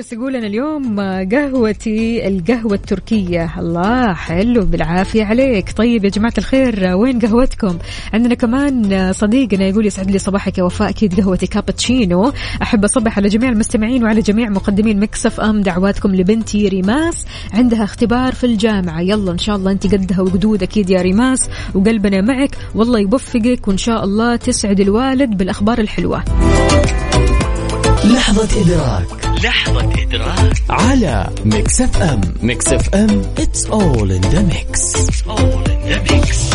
فارس 0.00 0.12
يقول 0.12 0.36
أنا 0.36 0.46
اليوم 0.46 1.00
قهوتي 1.32 2.28
القهوة 2.28 2.74
التركية. 2.74 3.58
الله 3.58 4.14
حلو 4.14 4.64
بالعافية 4.64 5.24
عليك. 5.24 5.72
طيب 5.76 6.04
يا 6.04 6.10
جماعة 6.10 6.32
الخير 6.38 6.94
وين 6.94 7.18
قهوتكم؟ 7.18 7.78
عندنا 8.12 8.34
كمان 8.34 9.12
صديقنا 9.12 9.66
يقول 9.66 9.86
يسعد 9.86 10.10
لي 10.10 10.18
صباحك 10.18 10.58
يا 10.58 10.62
وفاء 10.62 10.88
أكيد 10.88 11.20
قهوتي 11.20 11.46
كابتشينو. 11.46 12.32
أحب 12.62 12.84
أصبح 12.84 13.18
على 13.18 13.28
جميع 13.28 13.48
المستمعين 13.48 14.04
وعلى 14.04 14.20
جميع 14.20 14.48
مقدمين 14.48 15.00
Mix 15.00 15.40
FM 15.40 15.60
دعواتكم 15.60 16.14
لبنتي 16.14 16.68
ريماس. 16.68 17.24
عندها 17.52 17.84
اختبار 17.84 18.32
في 18.32 18.44
الجامعة. 18.44 19.00
يلا 19.00 19.32
إن 19.32 19.38
شاء 19.38 19.56
الله 19.56 19.70
أنت 19.70 19.94
قدها 19.94 20.20
وقدود 20.20 20.62
أكيد 20.62 20.90
يا 20.90 21.02
ريماس 21.02 21.48
وقلبنا 21.74 22.20
معك. 22.20 22.56
والله 22.74 22.98
يوفقك 22.98 23.68
وإن 23.68 23.78
شاء 23.78 24.04
الله 24.04 24.36
تسعد 24.36 24.80
الوالد 24.80 25.36
بالأخبار 25.36 25.78
الحلوة. 25.78 26.24
لحظة 28.04 28.60
إدراك. 28.60 29.29
لحظة 29.44 30.02
إدراك. 30.02 30.52
على 30.70 31.30
Mix 31.44 31.80
FM 31.80 32.20
Mix 32.42 32.72
FM 32.72 33.22
it's 33.22 33.64
all 33.66 34.10
in 34.10 34.22
the 34.22 34.42
mix. 34.52 34.94
It's 34.94 35.22
all 35.28 35.62
in 35.64 35.80
the 35.90 36.12
mix. 36.12 36.54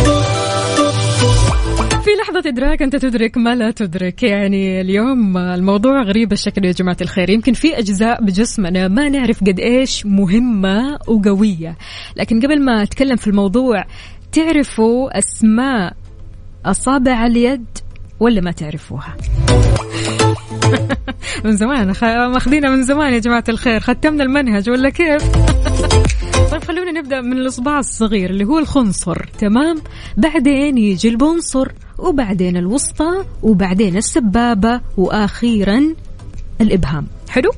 في 2.03 2.11
لحظة 2.21 2.49
إدراك 2.49 2.81
أنت 2.81 2.95
تدرك 2.95 3.37
ما 3.37 3.55
لا 3.55 3.71
تدرك. 3.71 4.23
يعني 4.23 4.81
اليوم 4.81 5.37
الموضوع 5.37 6.01
غريب 6.01 6.31
الشكل 6.31 6.65
يا 6.65 6.71
جماعة 6.71 6.97
الخير. 7.01 7.29
يمكن 7.29 7.53
في 7.53 7.79
أجزاء 7.79 8.23
بجسمنا 8.23 8.87
ما 8.87 9.09
نعرف 9.09 9.41
قد 9.41 9.59
إيش 9.59 10.05
مهمة 10.05 10.99
وقوية. 11.07 11.77
لكن 12.15 12.41
قبل 12.41 12.65
ما 12.65 12.83
أتكلم 12.83 13.15
في 13.15 13.27
الموضوع 13.27 13.85
تعرفوا 14.31 15.17
أسماء 15.17 15.93
أصابع 16.65 17.25
اليد 17.25 17.65
ولا 18.19 18.41
ما 18.41 18.51
تعرفوها؟ 18.51 19.17
من 21.45 21.55
زمان 21.55 21.93
خ... 21.93 22.03
ماخذينها 22.03 22.69
من 22.69 22.83
زمان 22.83 23.13
يا 23.13 23.19
جماعة 23.19 23.43
الخير. 23.49 23.79
ختمنا 23.79 24.23
المنهج 24.23 24.69
ولا 24.69 24.89
كيف؟ 24.89 25.23
طيب 26.51 26.63
خلونا 26.63 26.91
نبدأ 26.91 27.21
من 27.21 27.33
الإصبع 27.33 27.79
الصغير 27.79 28.29
اللي 28.29 28.45
هو 28.45 28.59
الخنصر. 28.59 29.25
تمام؟ 29.39 29.77
بعدين 30.17 30.77
يجي 30.77 31.09
البنصر 31.09 31.71
وبعدين 31.97 32.57
الوسطى 32.57 33.25
وبعدين 33.43 33.97
السبابة 33.97 34.81
وأخيرا 34.97 35.95
الإبهام. 36.61 37.07
حلو؟ 37.29 37.51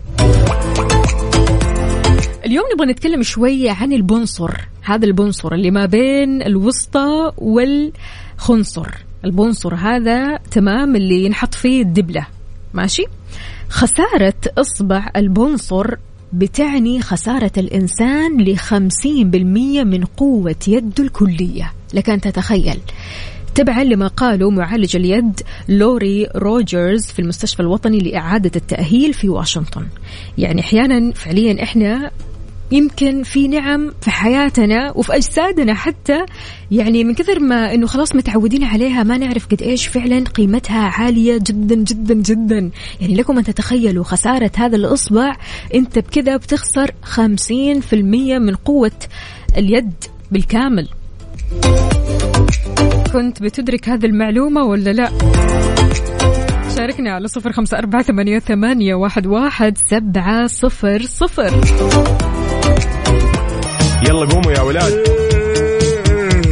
اليوم 2.45 2.65
نبغى 2.73 2.91
نتكلم 2.91 3.23
شوية 3.23 3.71
عن 3.71 3.93
البنصر. 3.93 4.51
هذا 4.81 5.05
البنصر 5.05 5.53
اللي 5.53 5.71
ما 5.71 5.85
بين 5.85 6.41
الوسطى 6.41 7.31
والخنصر. 7.37 8.87
البنصر 9.25 9.75
هذا 9.75 10.37
تمام 10.37 10.95
اللي 10.95 11.25
ينحط 11.25 11.53
فيه 11.53 11.81
الدبلة. 11.81 12.27
ماشي؟ 12.77 13.05
خسارة 13.69 14.33
إصبع 14.57 15.09
البنصر 15.15 15.95
بتعني 16.33 17.01
خسارة 17.01 17.51
الإنسان 17.57 18.41
لخمسين 18.41 19.31
بالمية 19.31 19.83
من 19.83 20.05
قوة 20.05 20.55
يده 20.67 21.03
الكلية. 21.03 21.73
لك 21.93 22.09
أن 22.09 22.21
تتخيل. 22.21 22.79
تبعا 23.55 23.83
لما 23.83 24.07
قاله 24.07 24.49
معالج 24.49 24.95
اليد 24.95 25.41
لوري 25.69 26.27
روجرز 26.35 27.05
في 27.05 27.19
المستشفى 27.19 27.59
الوطني 27.59 27.99
لإعادة 27.99 28.51
التأهيل 28.55 29.13
في 29.13 29.29
واشنطن. 29.29 29.87
يعني 30.37 30.61
أحيانا 30.61 31.13
فعليا 31.13 31.63
إحنا 31.63 32.11
يمكن 32.71 33.23
في 33.23 33.47
نعم 33.47 33.91
في 34.01 34.11
حياتنا 34.11 34.91
وفي 34.95 35.15
أجسادنا 35.15 35.73
حتى 35.73 36.25
يعني 36.71 37.03
من 37.03 37.13
كثر 37.13 37.39
ما 37.39 37.73
أنه 37.73 37.87
خلاص 37.87 38.15
متعودين 38.15 38.63
عليها 38.63 39.03
ما 39.03 39.17
نعرف 39.17 39.47
قد 39.47 39.61
إيش 39.61 39.87
فعلا 39.87 40.23
قيمتها 40.23 40.81
عالية 40.81 41.37
جدا 41.37 41.75
جدا 41.75 42.13
جدا. 42.13 42.71
يعني 43.01 43.15
لكم 43.15 43.37
أن 43.37 43.43
تتخيلوا 43.43 44.03
خسارة 44.03 44.51
هذا 44.55 44.75
الإصبع 44.75 45.35
أنت 45.75 45.99
بكذا 45.99 46.37
بتخسر 46.37 46.91
خمسين 47.03 47.79
في 47.81 47.93
المية 47.93 48.37
من 48.39 48.55
قوة 48.55 48.91
اليد 49.57 49.93
بالكامل. 50.31 50.87
كنت 53.13 53.41
بتدرك 53.41 53.89
هذه 53.89 54.05
المعلومة 54.05 54.63
ولا 54.63 54.89
لا؟ 54.89 55.11
شاركنا 56.77 57.11
على 57.11 57.27
صفر 57.27 57.51
خمسة 57.51 57.77
أربعة 57.77 58.03
ثمانية, 58.03 58.39
ثمانية 58.39 58.95
واحد, 58.95 59.27
واحد 59.27 59.77
سبعة 59.77 60.47
صفر 60.47 61.01
صفر. 61.01 61.61
يلا 64.07 64.25
قوموا 64.25 64.51
يا 64.51 64.61
ولاد. 64.61 64.93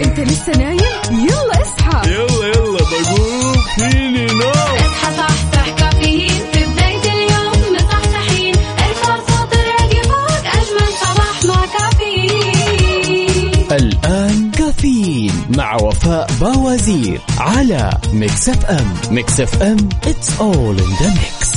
أنت 0.06 0.20
لسه 0.20 0.52
نايم؟ 0.58 0.80
يلا 1.12 1.62
اصحى. 1.62 2.12
يلا 2.12 2.48
يلا 2.48 2.80
بقوم. 2.80 3.54
فيني 3.78 4.26
نوم. 4.26 4.52
اصحى 4.52 5.18
صحصح 5.18 5.70
كافيين. 5.78 6.30
في 6.54 6.66
بداية 6.66 7.14
اليوم 7.14 7.76
مصحصحين 7.76 8.56
الفرصة 8.90 9.46
تراقي 9.46 10.04
فوق 10.04 10.46
أجمل 10.60 10.90
صباح 11.02 11.46
مع 11.46 11.66
كافيين. 11.66 13.54
الآن 13.72 14.52
كافيين 14.52 15.34
مع 15.58 15.76
وفاء 15.76 16.28
باوزير 16.42 17.22
على 17.40 17.92
Mix 18.14 18.50
FM 18.50 18.94
Mix 19.12 19.40
FM 19.40 19.90
it's 20.04 20.30
all 20.40 20.78
in 20.80 20.92
the 21.02 21.10
mix. 21.20 21.56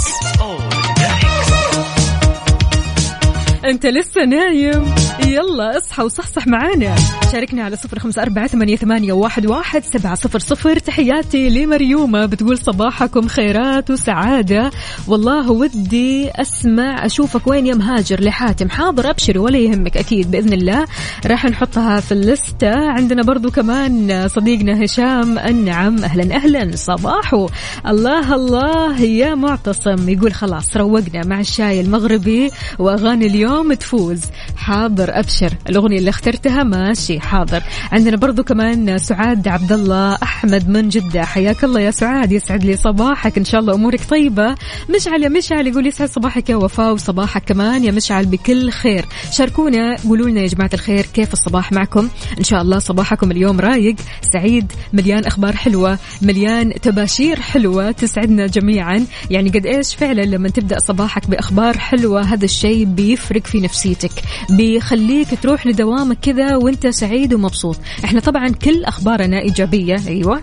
أنت 3.65 3.87
لسه 3.87 4.25
نايم؟ 4.25 4.95
يلا 5.27 5.79
اصحى 5.79 6.03
وصحصح 6.03 6.47
معانا. 6.47 6.95
شاركنا 7.33 7.65
على 7.65 7.77
صفر 7.77 7.99
خمسة 7.99 8.23
أربعة 8.23 8.47
ثمانية, 8.47 8.77
ثمانية 8.77 9.13
واحد, 9.13 9.47
واحد 9.47 9.83
سبعة 9.85 10.15
صفر 10.15 10.39
صفر. 10.39 10.79
تحياتي 10.79 11.49
لمريومة 11.49 12.27
بتقول 12.27 12.59
صباحكم 12.59 13.29
خيرات 13.29 13.91
وسعادة. 13.91 14.71
والله 15.09 15.51
ودي 15.51 16.31
أسمع 16.31 17.07
أشوفك 17.07 17.47
وين 17.47 17.67
يا 17.67 17.75
مهاجر؟ 17.75 18.21
لحاتم 18.21 18.69
حاضر 18.69 19.11
أبشر 19.11 19.39
ولا 19.39 19.59
يهمك 19.59 19.97
أكيد 19.97 20.31
بإذن 20.31 20.53
الله. 20.53 20.85
راح 21.27 21.45
نحطها 21.45 22.01
في 22.01 22.13
اللستة. 22.13 22.75
عندنا 22.75 23.23
برضو 23.23 23.51
كمان 23.51 24.29
صديقنا 24.29 24.85
هشام 24.85 25.39
النعم. 25.39 26.05
أهلا 26.05 26.37
أهلا 26.37 26.77
صباحو. 26.77 27.49
الله 27.87 28.35
الله 28.35 29.03
يا 29.03 29.35
معتصم. 29.35 30.09
يقول 30.09 30.33
خلاص 30.33 30.77
روقنا 30.77 31.27
مع 31.27 31.41
الشاي 31.41 31.81
المغربي 31.81 32.51
وأغاني 32.79 33.27
اليوم 33.27 33.73
تفوز. 33.73 34.21
حاضر. 34.57 35.08
أبشر. 35.11 35.53
الأغنية 35.69 35.99
اللي 35.99 36.11
اخترتها 36.11 36.63
ماشي 36.63 37.21
حاضر. 37.21 37.63
عندنا 37.93 38.17
برضو 38.17 38.43
كمان 38.43 38.99
سعاد 38.99 39.49
عبد 39.49 39.73
الله 39.73 40.19
أحمد 40.23 40.69
من 40.69 40.89
جدة. 40.89 41.25
حياك 41.25 41.65
الله 41.65 41.81
يا 41.81 41.91
سعاد 41.91 42.33
يسعد 42.33 42.65
لي 42.65 42.77
صباحك. 42.77 43.39
إن 43.39 43.45
شاء 43.45 43.61
الله 43.61 43.75
أمورك 43.75 44.01
طيبة. 44.11 44.55
مشعل 44.97 45.23
يا 45.23 45.29
مشعل 45.29 45.67
يقول 45.67 45.87
يسعد 45.87 46.09
صباحك 46.09 46.51
يا 46.51 46.57
وفاء 46.57 46.93
وصباحك 46.93 47.45
كمان 47.45 47.85
يا 47.85 47.91
مشعل 47.91 48.27
بكل 48.27 48.71
خير. 48.71 49.05
شاركونا 49.33 49.97
قولوا 49.97 50.29
لنا 50.29 50.41
يا 50.41 50.47
جماعة 50.47 50.71
الخير 50.75 51.07
كيف 51.15 51.33
الصباح 51.33 51.73
معكم؟ 51.73 52.09
إن 52.39 52.45
شاء 52.45 52.63
الله 52.63 52.79
صباحكم 52.79 53.31
اليوم 53.31 53.61
رايق 53.61 53.97
سعيد 54.33 54.73
مليان 54.93 55.25
أخبار 55.25 55.57
حلوة 55.57 55.99
مليان 56.23 56.81
تباشير 56.81 57.41
حلوة 57.41 57.91
تسعدنا 57.91 58.47
جميعا. 58.47 59.07
يعني 59.31 59.51
قد 59.51 59.67
إيش 59.67 59.95
فعلا 59.95 60.23
لما 60.23 60.49
تبدأ 60.49 60.79
صباحك 60.79 61.31
بأخبار 61.31 61.79
حلوة 61.79 62.23
هذا 62.23 62.45
الشيء 62.45 62.85
بيفرق 62.85 63.47
في 63.47 63.61
نفسيتك 63.61 64.11
بيخلي 64.51 64.98
تخليك 64.99 65.43
تروح 65.43 65.67
لدوامك 65.67 66.19
كذا 66.23 66.57
وانت 66.57 66.87
سعيد 66.87 67.35
ومبسوط. 67.35 67.77
إحنا 68.05 68.21
طبعا 68.21 68.49
كل 68.49 68.85
أخبارنا 68.85 69.43
إيجابية. 69.43 69.97
أيوه. 70.09 70.41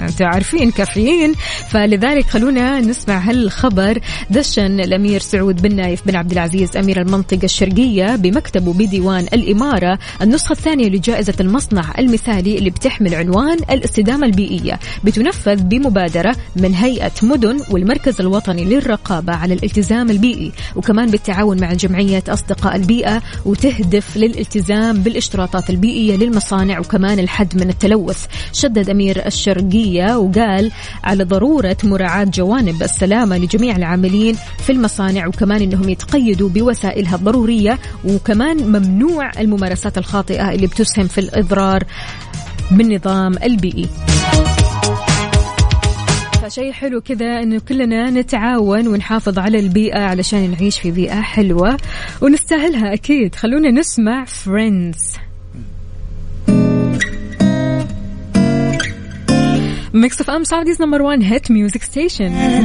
أنتوا 0.00 0.26
عارفين 0.26 0.70
كافيين. 0.70 1.34
فلذلك 1.68 2.24
خلونا 2.26 2.80
نسمع 2.80 3.18
هالخبر. 3.18 3.98
دشن 4.30 4.80
الأمير 4.80 5.20
سعود 5.20 5.62
بن 5.62 5.76
نايف 5.76 6.06
بن 6.06 6.16
عبد 6.16 6.32
العزيز 6.32 6.76
أمير 6.76 7.00
المنطقة 7.00 7.44
الشرقية 7.44 8.16
بمكتبه 8.16 8.72
بديوان 8.72 9.26
الإمارة. 9.32 9.98
النسخة 10.22 10.52
الثانية 10.52 10.88
لجائزة 10.88 11.34
المصنع 11.40 11.94
المثالي 11.98 12.58
اللي 12.58 12.70
بتحمل 12.70 13.14
عنوان 13.14 13.58
الاستدامة 13.70 14.26
البيئية. 14.26 14.78
بتنفذ 15.04 15.56
بمبادرة 15.62 16.36
من 16.56 16.74
هيئة 16.74 17.12
مدن 17.22 17.60
والمركز 17.70 18.20
الوطني 18.20 18.64
للرقابة 18.64 19.32
على 19.32 19.54
الالتزام 19.54 20.10
البيئي. 20.10 20.52
وكمان 20.76 21.10
بالتعاون 21.10 21.60
مع 21.60 21.72
جمعية 21.72 22.24
أصدقاء 22.28 22.76
البيئة 22.76 23.22
وتهدف 23.44 23.97
للالتزام 24.16 25.02
بالاشتراطات 25.02 25.70
البيئية 25.70 26.16
للمصانع 26.16 26.78
وكمان 26.78 27.18
الحد 27.18 27.56
من 27.62 27.68
التلوث. 27.68 28.26
شدد 28.52 28.90
أمير 28.90 29.26
الشرقية 29.26 30.18
وقال 30.18 30.70
على 31.04 31.24
ضرورة 31.24 31.76
مراعاة 31.84 32.24
جوانب 32.24 32.82
السلامة 32.82 33.38
لجميع 33.38 33.76
العاملين 33.76 34.36
في 34.58 34.72
المصانع 34.72 35.26
وكمان 35.26 35.62
إنهم 35.62 35.88
يتقيدوا 35.88 36.48
بوسائلها 36.48 37.14
الضرورية 37.14 37.78
وكمان 38.04 38.56
ممنوع 38.56 39.30
الممارسات 39.38 39.98
الخاطئة 39.98 40.50
اللي 40.50 40.66
بتسهم 40.66 41.06
في 41.08 41.18
الإضرار 41.18 41.84
بالنظام 42.70 43.38
البيئي. 43.42 43.88
فشيء 46.42 46.72
حلو 46.72 47.00
كذا 47.00 47.42
إنه 47.42 47.60
كلنا 47.68 48.10
نتعاون 48.10 48.88
ونحافظ 48.88 49.38
على 49.38 49.58
البيئة 49.58 49.98
علشان 49.98 50.50
نعيش 50.50 50.80
في 50.80 50.90
بيئة 50.90 51.20
حلوة 51.20 51.76
ونستاهلها 52.22 52.92
أكيد. 52.94 53.34
خلونا 53.34 53.70
نسمع 53.70 54.24
فريندز 54.24 55.16
Mix 59.94 60.20
FM 60.20 60.44
Saudi's 60.44 60.82
number 60.82 61.02
1 61.02 61.22
hit 61.22 61.50
music 61.50 61.82
station 61.82 62.64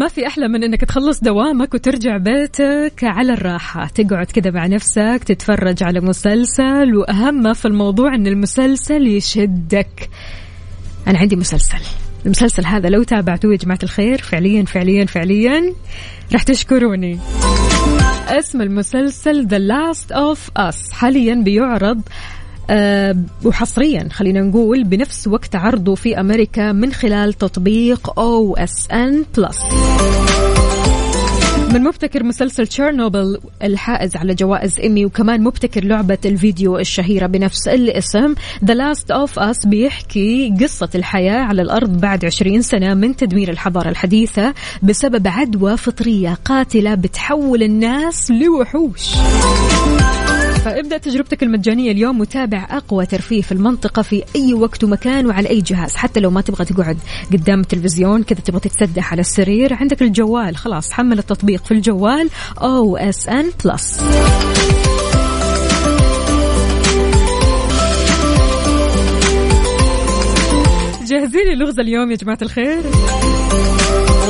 ما 0.00 0.08
في 0.08 0.26
أحلى 0.26 0.48
من 0.48 0.64
أنك 0.64 0.80
تخلص 0.80 1.20
دوامك 1.20 1.74
وترجع 1.74 2.16
بيتك 2.16 3.00
على 3.02 3.32
الراحة. 3.32 3.86
تقعد 3.86 4.26
كذا 4.26 4.50
مع 4.50 4.66
نفسك 4.66 5.20
تتفرج 5.26 5.82
على 5.82 6.00
مسلسل 6.00 6.96
وأهم 6.96 7.42
ما 7.42 7.52
في 7.52 7.68
الموضوع 7.68 8.14
أن 8.14 8.26
المسلسل 8.26 9.06
يشدك. 9.06 10.10
أنا 11.06 11.18
عندي 11.18 11.36
مسلسل. 11.36 11.78
المسلسل 12.26 12.66
هذا 12.66 12.88
لو 12.88 13.02
تابعتوه 13.02 13.52
يا 13.52 13.56
جماعة 13.56 13.78
الخير 13.82 14.18
فعليا 14.18 14.64
فعليا 14.64 15.04
فعليا 15.04 15.74
راح 16.32 16.42
تشكروني. 16.42 17.18
اسم 18.28 18.62
المسلسل 18.62 19.48
The 19.48 19.72
Last 19.72 20.16
of 20.16 20.38
Us. 20.62 20.92
حاليا 20.92 21.34
بيعرض 21.34 22.00
وحصريا 23.44 24.08
خلينا 24.12 24.40
نقول 24.40 24.84
بنفس 24.84 25.28
وقت 25.28 25.56
عرضه 25.56 25.94
في 25.94 26.20
أمريكا 26.20 26.72
من 26.72 26.92
خلال 26.92 27.32
تطبيق 27.32 28.10
OSN 28.10 29.24
Plus 29.38 29.74
من 31.72 31.82
مبتكر 31.82 32.24
مسلسل 32.24 32.66
تشيرنوبل 32.66 33.38
الحائز 33.62 34.16
على 34.16 34.34
جوائز 34.34 34.80
إيمي 34.80 35.04
وكمان 35.04 35.42
مبتكر 35.42 35.84
لعبة 35.84 36.18
الفيديو 36.24 36.78
الشهيرة 36.78 37.26
بنفس 37.26 37.68
الاسم 37.68 38.34
The 38.64 38.74
Last 38.74 39.14
of 39.26 39.42
Us 39.42 39.68
بيحكي 39.68 40.54
قصة 40.60 40.88
الحياة 40.94 41.40
على 41.40 41.62
الأرض 41.62 42.00
بعد 42.00 42.24
20 42.24 42.62
سنة 42.62 42.94
من 42.94 43.16
تدمير 43.16 43.50
الحضارة 43.50 43.88
الحديثة 43.88 44.54
بسبب 44.82 45.28
عدوى 45.28 45.76
فطرية 45.76 46.38
قاتلة 46.44 46.94
بتحول 46.94 47.62
الناس 47.62 48.30
لوحوش. 48.30 49.14
فابدأ 50.64 50.98
تجربتك 50.98 51.42
المجانية 51.42 51.92
اليوم 51.92 52.20
وتابع 52.20 52.66
أقوى 52.70 53.06
ترفيه 53.06 53.42
في 53.42 53.52
المنطقة 53.52 54.02
في 54.02 54.24
أي 54.36 54.54
وقت 54.54 54.84
ومكان 54.84 55.26
وعلى 55.26 55.48
أي 55.48 55.60
جهاز 55.60 55.96
حتى 55.96 56.20
لو 56.20 56.30
ما 56.30 56.40
تبغى 56.40 56.64
تقعد 56.64 56.98
قدام 57.32 57.60
التلفزيون 57.60 58.22
كذا 58.22 58.40
تبغى 58.40 58.60
تتسدح 58.60 59.12
على 59.12 59.20
السرير 59.20 59.74
عندك 59.74 60.02
الجوال 60.02 60.56
خلاص 60.56 60.92
حمل 60.92 61.18
التطبيق 61.18 61.64
في 61.64 61.72
الجوال 61.72 62.30
OSN 62.58 63.50
Plus 63.64 64.00
جاهزين 71.10 71.46
للغز 71.54 71.80
اليوم 71.80 72.10
يا 72.10 72.16
جماعة 72.16 72.38
الخير؟ 72.42 72.82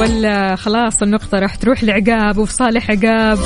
ولا 0.00 0.56
خلاص 0.56 1.02
النقطة 1.02 1.38
راح 1.38 1.54
تروح 1.54 1.84
لعقاب 1.84 2.38
وفي 2.38 2.52
صالح 2.52 2.90
عقاب. 2.90 3.38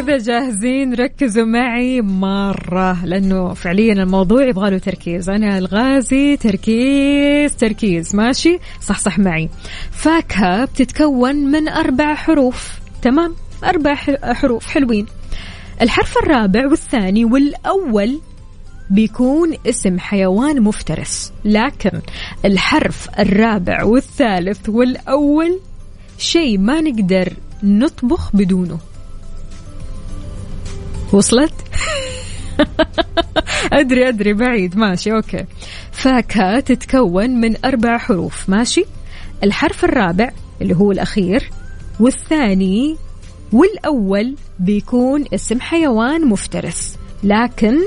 إذا 0.00 0.18
جاهزين 0.18 0.94
ركزوا 0.94 1.44
معي 1.44 2.00
مرة 2.00 3.04
لأنه 3.04 3.54
فعليا 3.54 3.92
الموضوع 3.92 4.48
يبغى 4.48 4.70
له 4.70 4.78
تركيز. 4.78 5.30
أنا 5.30 5.58
الغازي 5.58 6.36
تركيز 6.36 7.56
تركيز. 7.56 8.16
ماشي؟ 8.16 8.58
صح 8.80 8.98
صح 8.98 9.18
معي. 9.18 9.48
فاكهة 9.90 10.64
بتتكون 10.64 11.36
من 11.36 11.68
أربع 11.68 12.14
حروف. 12.14 12.78
تمام؟ 13.02 13.34
أربع 13.64 13.94
حروف 14.22 14.66
حلوين. 14.66 15.06
الحرف 15.80 16.18
الرابع 16.18 16.66
والثاني 16.66 17.24
والأول 17.24 18.20
بيكون 18.90 19.54
اسم 19.66 19.98
حيوان 19.98 20.62
مفترس. 20.62 21.32
لكن 21.44 22.00
الحرف 22.44 23.08
الرابع 23.18 23.84
والثالث 23.84 24.68
والأول 24.68 25.60
شيء 26.18 26.58
ما 26.58 26.80
نقدر 26.80 27.32
نطبخ 27.62 28.36
بدونه. 28.36 28.78
وصلت؟ 31.12 31.54
أدري 33.72 34.08
أدري 34.08 34.32
بعيد 34.32 34.76
ماشي 34.76 35.12
أوكي. 35.12 35.44
فاكهة 35.92 36.60
تتكون 36.60 37.30
من 37.30 37.64
أربع 37.64 37.98
حروف 37.98 38.48
ماشي؟ 38.48 38.84
الحرف 39.44 39.84
الرابع 39.84 40.30
اللي 40.62 40.76
هو 40.76 40.92
الأخير 40.92 41.50
والثاني 42.00 42.96
والأول 43.52 44.36
بيكون 44.58 45.24
اسم 45.34 45.60
حيوان 45.60 46.26
مفترس 46.26 46.96
لكن 47.22 47.78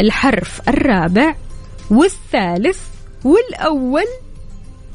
الحرف 0.00 0.68
الرابع 0.68 1.34
والثالث 1.90 2.78
والأول 3.24 4.06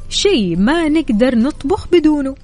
شيء 0.09 0.57
ما 0.57 0.89
نقدر 0.89 1.35
نطبخ 1.35 1.87
بدونه. 1.91 2.35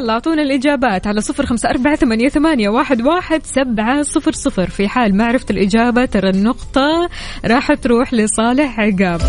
يلا 0.00 0.12
أعطونا 0.12 0.42
الإجابات 0.42 1.06
على 1.06 1.20
صفر 1.20 1.46
خمسة 1.46 1.70
أربعة 1.70 1.96
ثمانية, 1.96 2.28
ثمانية 2.28 2.68
واحد, 2.68 3.02
واحد 3.02 3.40
سبعة 3.44 4.02
صفر 4.02 4.32
صفر. 4.32 4.70
في 4.70 4.88
حال 4.88 5.16
ما 5.16 5.24
عرفت 5.24 5.50
الإجابة 5.50 6.04
ترى 6.04 6.30
النقطة 6.30 7.08
راح 7.44 7.74
تروح 7.74 8.14
لصالح 8.14 8.80
عقاب. 8.80 9.20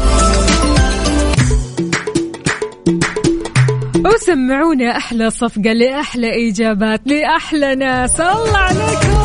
وسمعونا 4.05 4.97
أحلى 4.97 5.29
صفقة 5.29 5.73
لأحلى 5.73 6.49
إجابات 6.49 7.01
لأحلى 7.05 7.75
ناس. 7.75 8.21
الله 8.21 8.57
عليكم! 8.57 9.21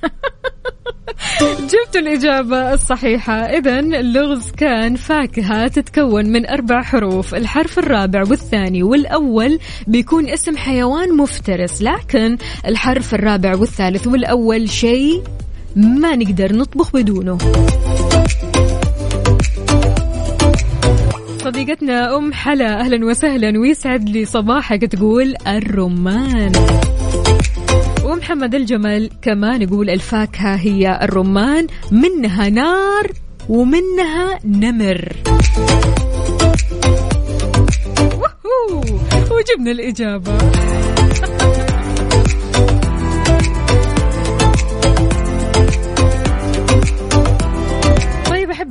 جبتوا 1.70 2.00
الإجابة 2.00 2.74
الصحيحة. 2.74 3.32
إذا 3.32 3.78
اللغز 3.78 4.50
كان 4.50 4.96
فاكهة 4.96 5.68
تتكون 5.68 6.26
من 6.26 6.46
أربع 6.46 6.82
حروف 6.82 7.34
الحرف 7.34 7.78
الرابع 7.78 8.20
والثاني 8.20 8.82
والأول 8.82 9.58
بيكون 9.86 10.28
اسم 10.28 10.56
حيوان 10.56 11.16
مفترس 11.16 11.82
لكن 11.82 12.36
الحرف 12.66 13.14
الرابع 13.14 13.56
والثالث 13.56 14.06
والأول 14.06 14.70
شيء 14.70 15.22
ما 15.76 16.16
نقدر 16.16 16.56
نطبخ 16.56 16.92
بدونه. 16.92 17.38
صديقتنا 21.44 22.16
أم 22.16 22.32
حلا 22.32 22.80
أهلا 22.80 23.06
وسهلا 23.06 23.58
ويسعد 23.58 24.08
لي 24.08 24.24
صباحك 24.24 24.82
تقول 24.82 25.34
الرمان. 25.46 26.52
ومحمد 28.10 28.54
الجمل 28.54 29.10
كمان 29.22 29.62
يقول 29.62 29.90
الفاكهة 29.90 30.54
هي 30.54 30.98
الرمان 31.02 31.66
منها 31.90 32.48
نار 32.48 33.12
ومنها 33.48 34.38
نمر. 34.44 35.12
وجبنا 39.30 39.70
الإجابة. 39.70 40.38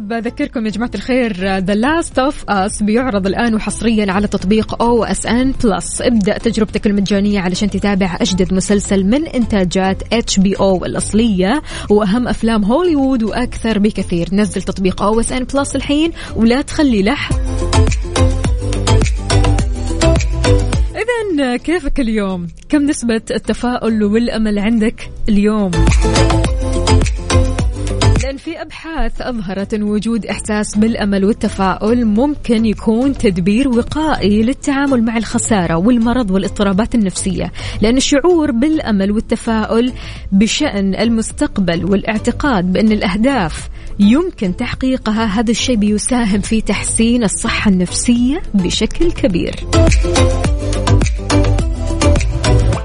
أحب 0.09 0.23
أذكركم 0.23 0.65
يا 0.65 0.71
جماعة 0.71 0.91
الخير 0.95 1.57
The 1.57 1.75
Last 1.75 2.19
of 2.19 2.49
Us 2.49 2.83
بيعرض 2.83 3.27
الآن 3.27 3.55
وحصريا 3.55 4.11
على 4.11 4.27
تطبيق 4.27 4.81
OSN 4.81 5.53
Plus 5.63 6.01
ابدأ 6.01 6.37
تجربتك 6.37 6.87
المجانية 6.87 7.39
علشان 7.39 7.69
تتابع 7.69 8.17
أجدد 8.21 8.53
مسلسل 8.53 9.03
من 9.03 9.27
إنتاجات 9.27 10.13
HBO 10.13 10.85
الأصلية 10.85 11.61
وأهم 11.89 12.27
أفلام 12.27 12.63
هوليوود 12.63 13.23
وأكثر 13.23 13.79
بكثير 13.79 14.29
نزل 14.31 14.61
تطبيق 14.61 15.01
OSN 15.01 15.43
Plus 15.43 15.75
الحين 15.75 16.11
ولا 16.35 16.61
تخلي 16.61 17.03
لحظة 17.03 17.39
إذا 20.95 21.57
كيفك 21.57 21.99
اليوم؟ 21.99 22.47
كم 22.69 22.81
نسبة 22.81 23.21
التفاؤل 23.31 24.03
والأمل 24.03 24.59
عندك 24.59 25.09
اليوم؟ 25.29 25.71
في 28.39 28.61
أبحاث 28.61 29.21
أظهرت 29.21 29.73
أن 29.73 29.83
وجود 29.83 30.25
إحساس 30.25 30.77
بالأمل 30.77 31.25
والتفاؤل 31.25 32.05
ممكن 32.05 32.65
يكون 32.65 33.17
تدبير 33.17 33.69
وقائي 33.69 34.43
للتعامل 34.43 35.03
مع 35.03 35.17
الخسارة 35.17 35.75
والمرض 35.75 36.31
والاضطرابات 36.31 36.95
النفسية 36.95 37.51
لأن 37.81 37.97
الشعور 37.97 38.51
بالأمل 38.51 39.11
والتفاؤل 39.11 39.93
بشأن 40.31 40.95
المستقبل 40.95 41.85
والاعتقاد 41.85 42.73
بأن 42.73 42.91
الأهداف 42.91 43.69
يمكن 43.99 44.55
تحقيقها 44.55 45.25
هذا 45.25 45.51
الشيء 45.51 45.75
بيساهم 45.75 46.41
في 46.41 46.61
تحسين 46.61 47.23
الصحة 47.23 47.71
النفسية 47.71 48.41
بشكل 48.53 49.11
كبير. 49.11 49.55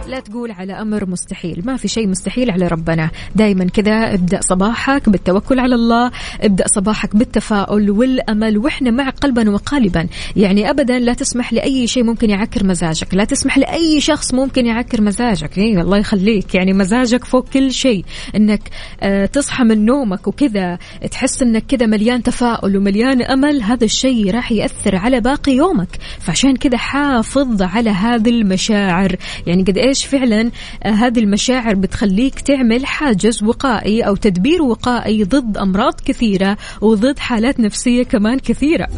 لا 0.08 0.20
تقول 0.20 0.50
على 0.50 0.72
أمر 0.72 1.10
مستحيل. 1.10 1.62
ما 1.64 1.76
في 1.76 1.88
شيء 1.88 2.08
مستحيل 2.08 2.50
على 2.50 2.68
ربنا. 2.68 3.10
دايما 3.36 3.64
كذا 3.64 4.14
ابدأ 4.14 4.40
صباحك 4.40 5.08
بالتوكل 5.08 5.58
على 5.58 5.74
الله 5.74 6.10
ابدأ 6.40 6.64
صباحك 6.66 7.16
بالتفاؤل 7.16 7.90
والأمل 7.90 8.58
وإحنا 8.58 8.90
مع 8.90 9.10
قلبا 9.10 9.50
وقالبا. 9.50 10.08
يعني 10.36 10.70
أبدا 10.70 10.98
لا 10.98 11.12
تسمح 11.12 11.52
لأي 11.52 11.86
شيء 11.86 12.04
ممكن 12.04 12.30
يعكر 12.30 12.64
مزاجك. 12.64 13.14
لا 13.14 13.24
تسمح 13.24 13.58
لأي 13.58 14.00
شخص 14.00 14.34
ممكن 14.34 14.66
يعكر 14.66 15.02
مزاجك. 15.02 15.58
إيه 15.58 15.80
الله 15.80 15.98
يخليك. 15.98 16.54
يعني 16.54 16.72
مزاجك 16.72 17.24
فوق 17.24 17.48
كل 17.48 17.72
شيء. 17.72 18.04
إنك 18.36 18.62
آه 19.00 19.26
تصحى 19.26 19.64
من 19.64 19.84
نومك 19.84 20.28
وكذا 20.28 20.78
تحس 21.10 21.42
إنك 21.42 21.66
كذا 21.66 21.86
مليان 21.86 22.22
تفاؤل 22.22 22.76
ومليان 22.76 23.22
أمل. 23.22 23.62
هذا 23.62 23.84
الشيء 23.84 24.30
راح 24.30 24.52
يأثر 24.52 24.96
على 24.96 25.20
باقي 25.20 25.52
يومك. 25.52 25.98
فعشان 26.20 26.56
كذا 26.56 26.76
حافظ 26.76 27.62
على 27.62 27.90
هذه 27.90 28.30
المشاعر. 28.30 29.16
يعني 29.46 29.62
قد 29.62 29.78
إيش 29.94 30.04
فعلا 30.04 30.50
آه 30.82 30.88
هذه 30.90 31.18
المشاعر 31.18 31.74
بتخليك 31.74 32.40
تعمل 32.40 32.86
حاجز 32.86 33.42
وقائي 33.42 34.02
أو 34.02 34.16
تدبير 34.16 34.62
وقائي 34.62 35.24
ضد 35.24 35.58
أمراض 35.58 35.94
كثيرة 36.04 36.56
وضد 36.80 37.18
حالات 37.18 37.60
نفسية 37.60 38.02
كمان 38.02 38.38
كثيرة. 38.38 38.88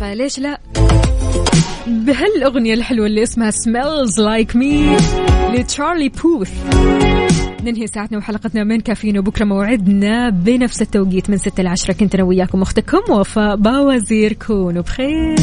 فليش 0.00 0.38
لا؟ 0.38 0.60
بهالأغنية 1.86 2.74
الحلوة 2.74 3.06
اللي 3.06 3.22
اسمها 3.22 3.50
Smells 3.50 4.14
Like 4.18 4.54
Me 4.54 5.02
لتشارلي 5.54 6.08
بوث. 6.08 6.52
ننهي 7.64 7.86
ساعتنا 7.86 8.18
وحلقتنا 8.18 8.64
من 8.64 8.80
كافيين 8.80 9.18
وبكرة 9.18 9.44
موعدنا 9.44 10.30
بنفس 10.30 10.82
التوقيت 10.82 11.30
من 11.30 11.36
6 11.36 11.62
ل 11.62 11.66
10 11.66 11.94
كنت 11.94 12.14
أنا 12.14 12.24
وياكم 12.24 12.62
أختكم 12.62 13.12
وفاء 13.12 13.56
باوزير. 13.56 14.32
كونوا 14.32 14.82
بخير. 14.82 15.36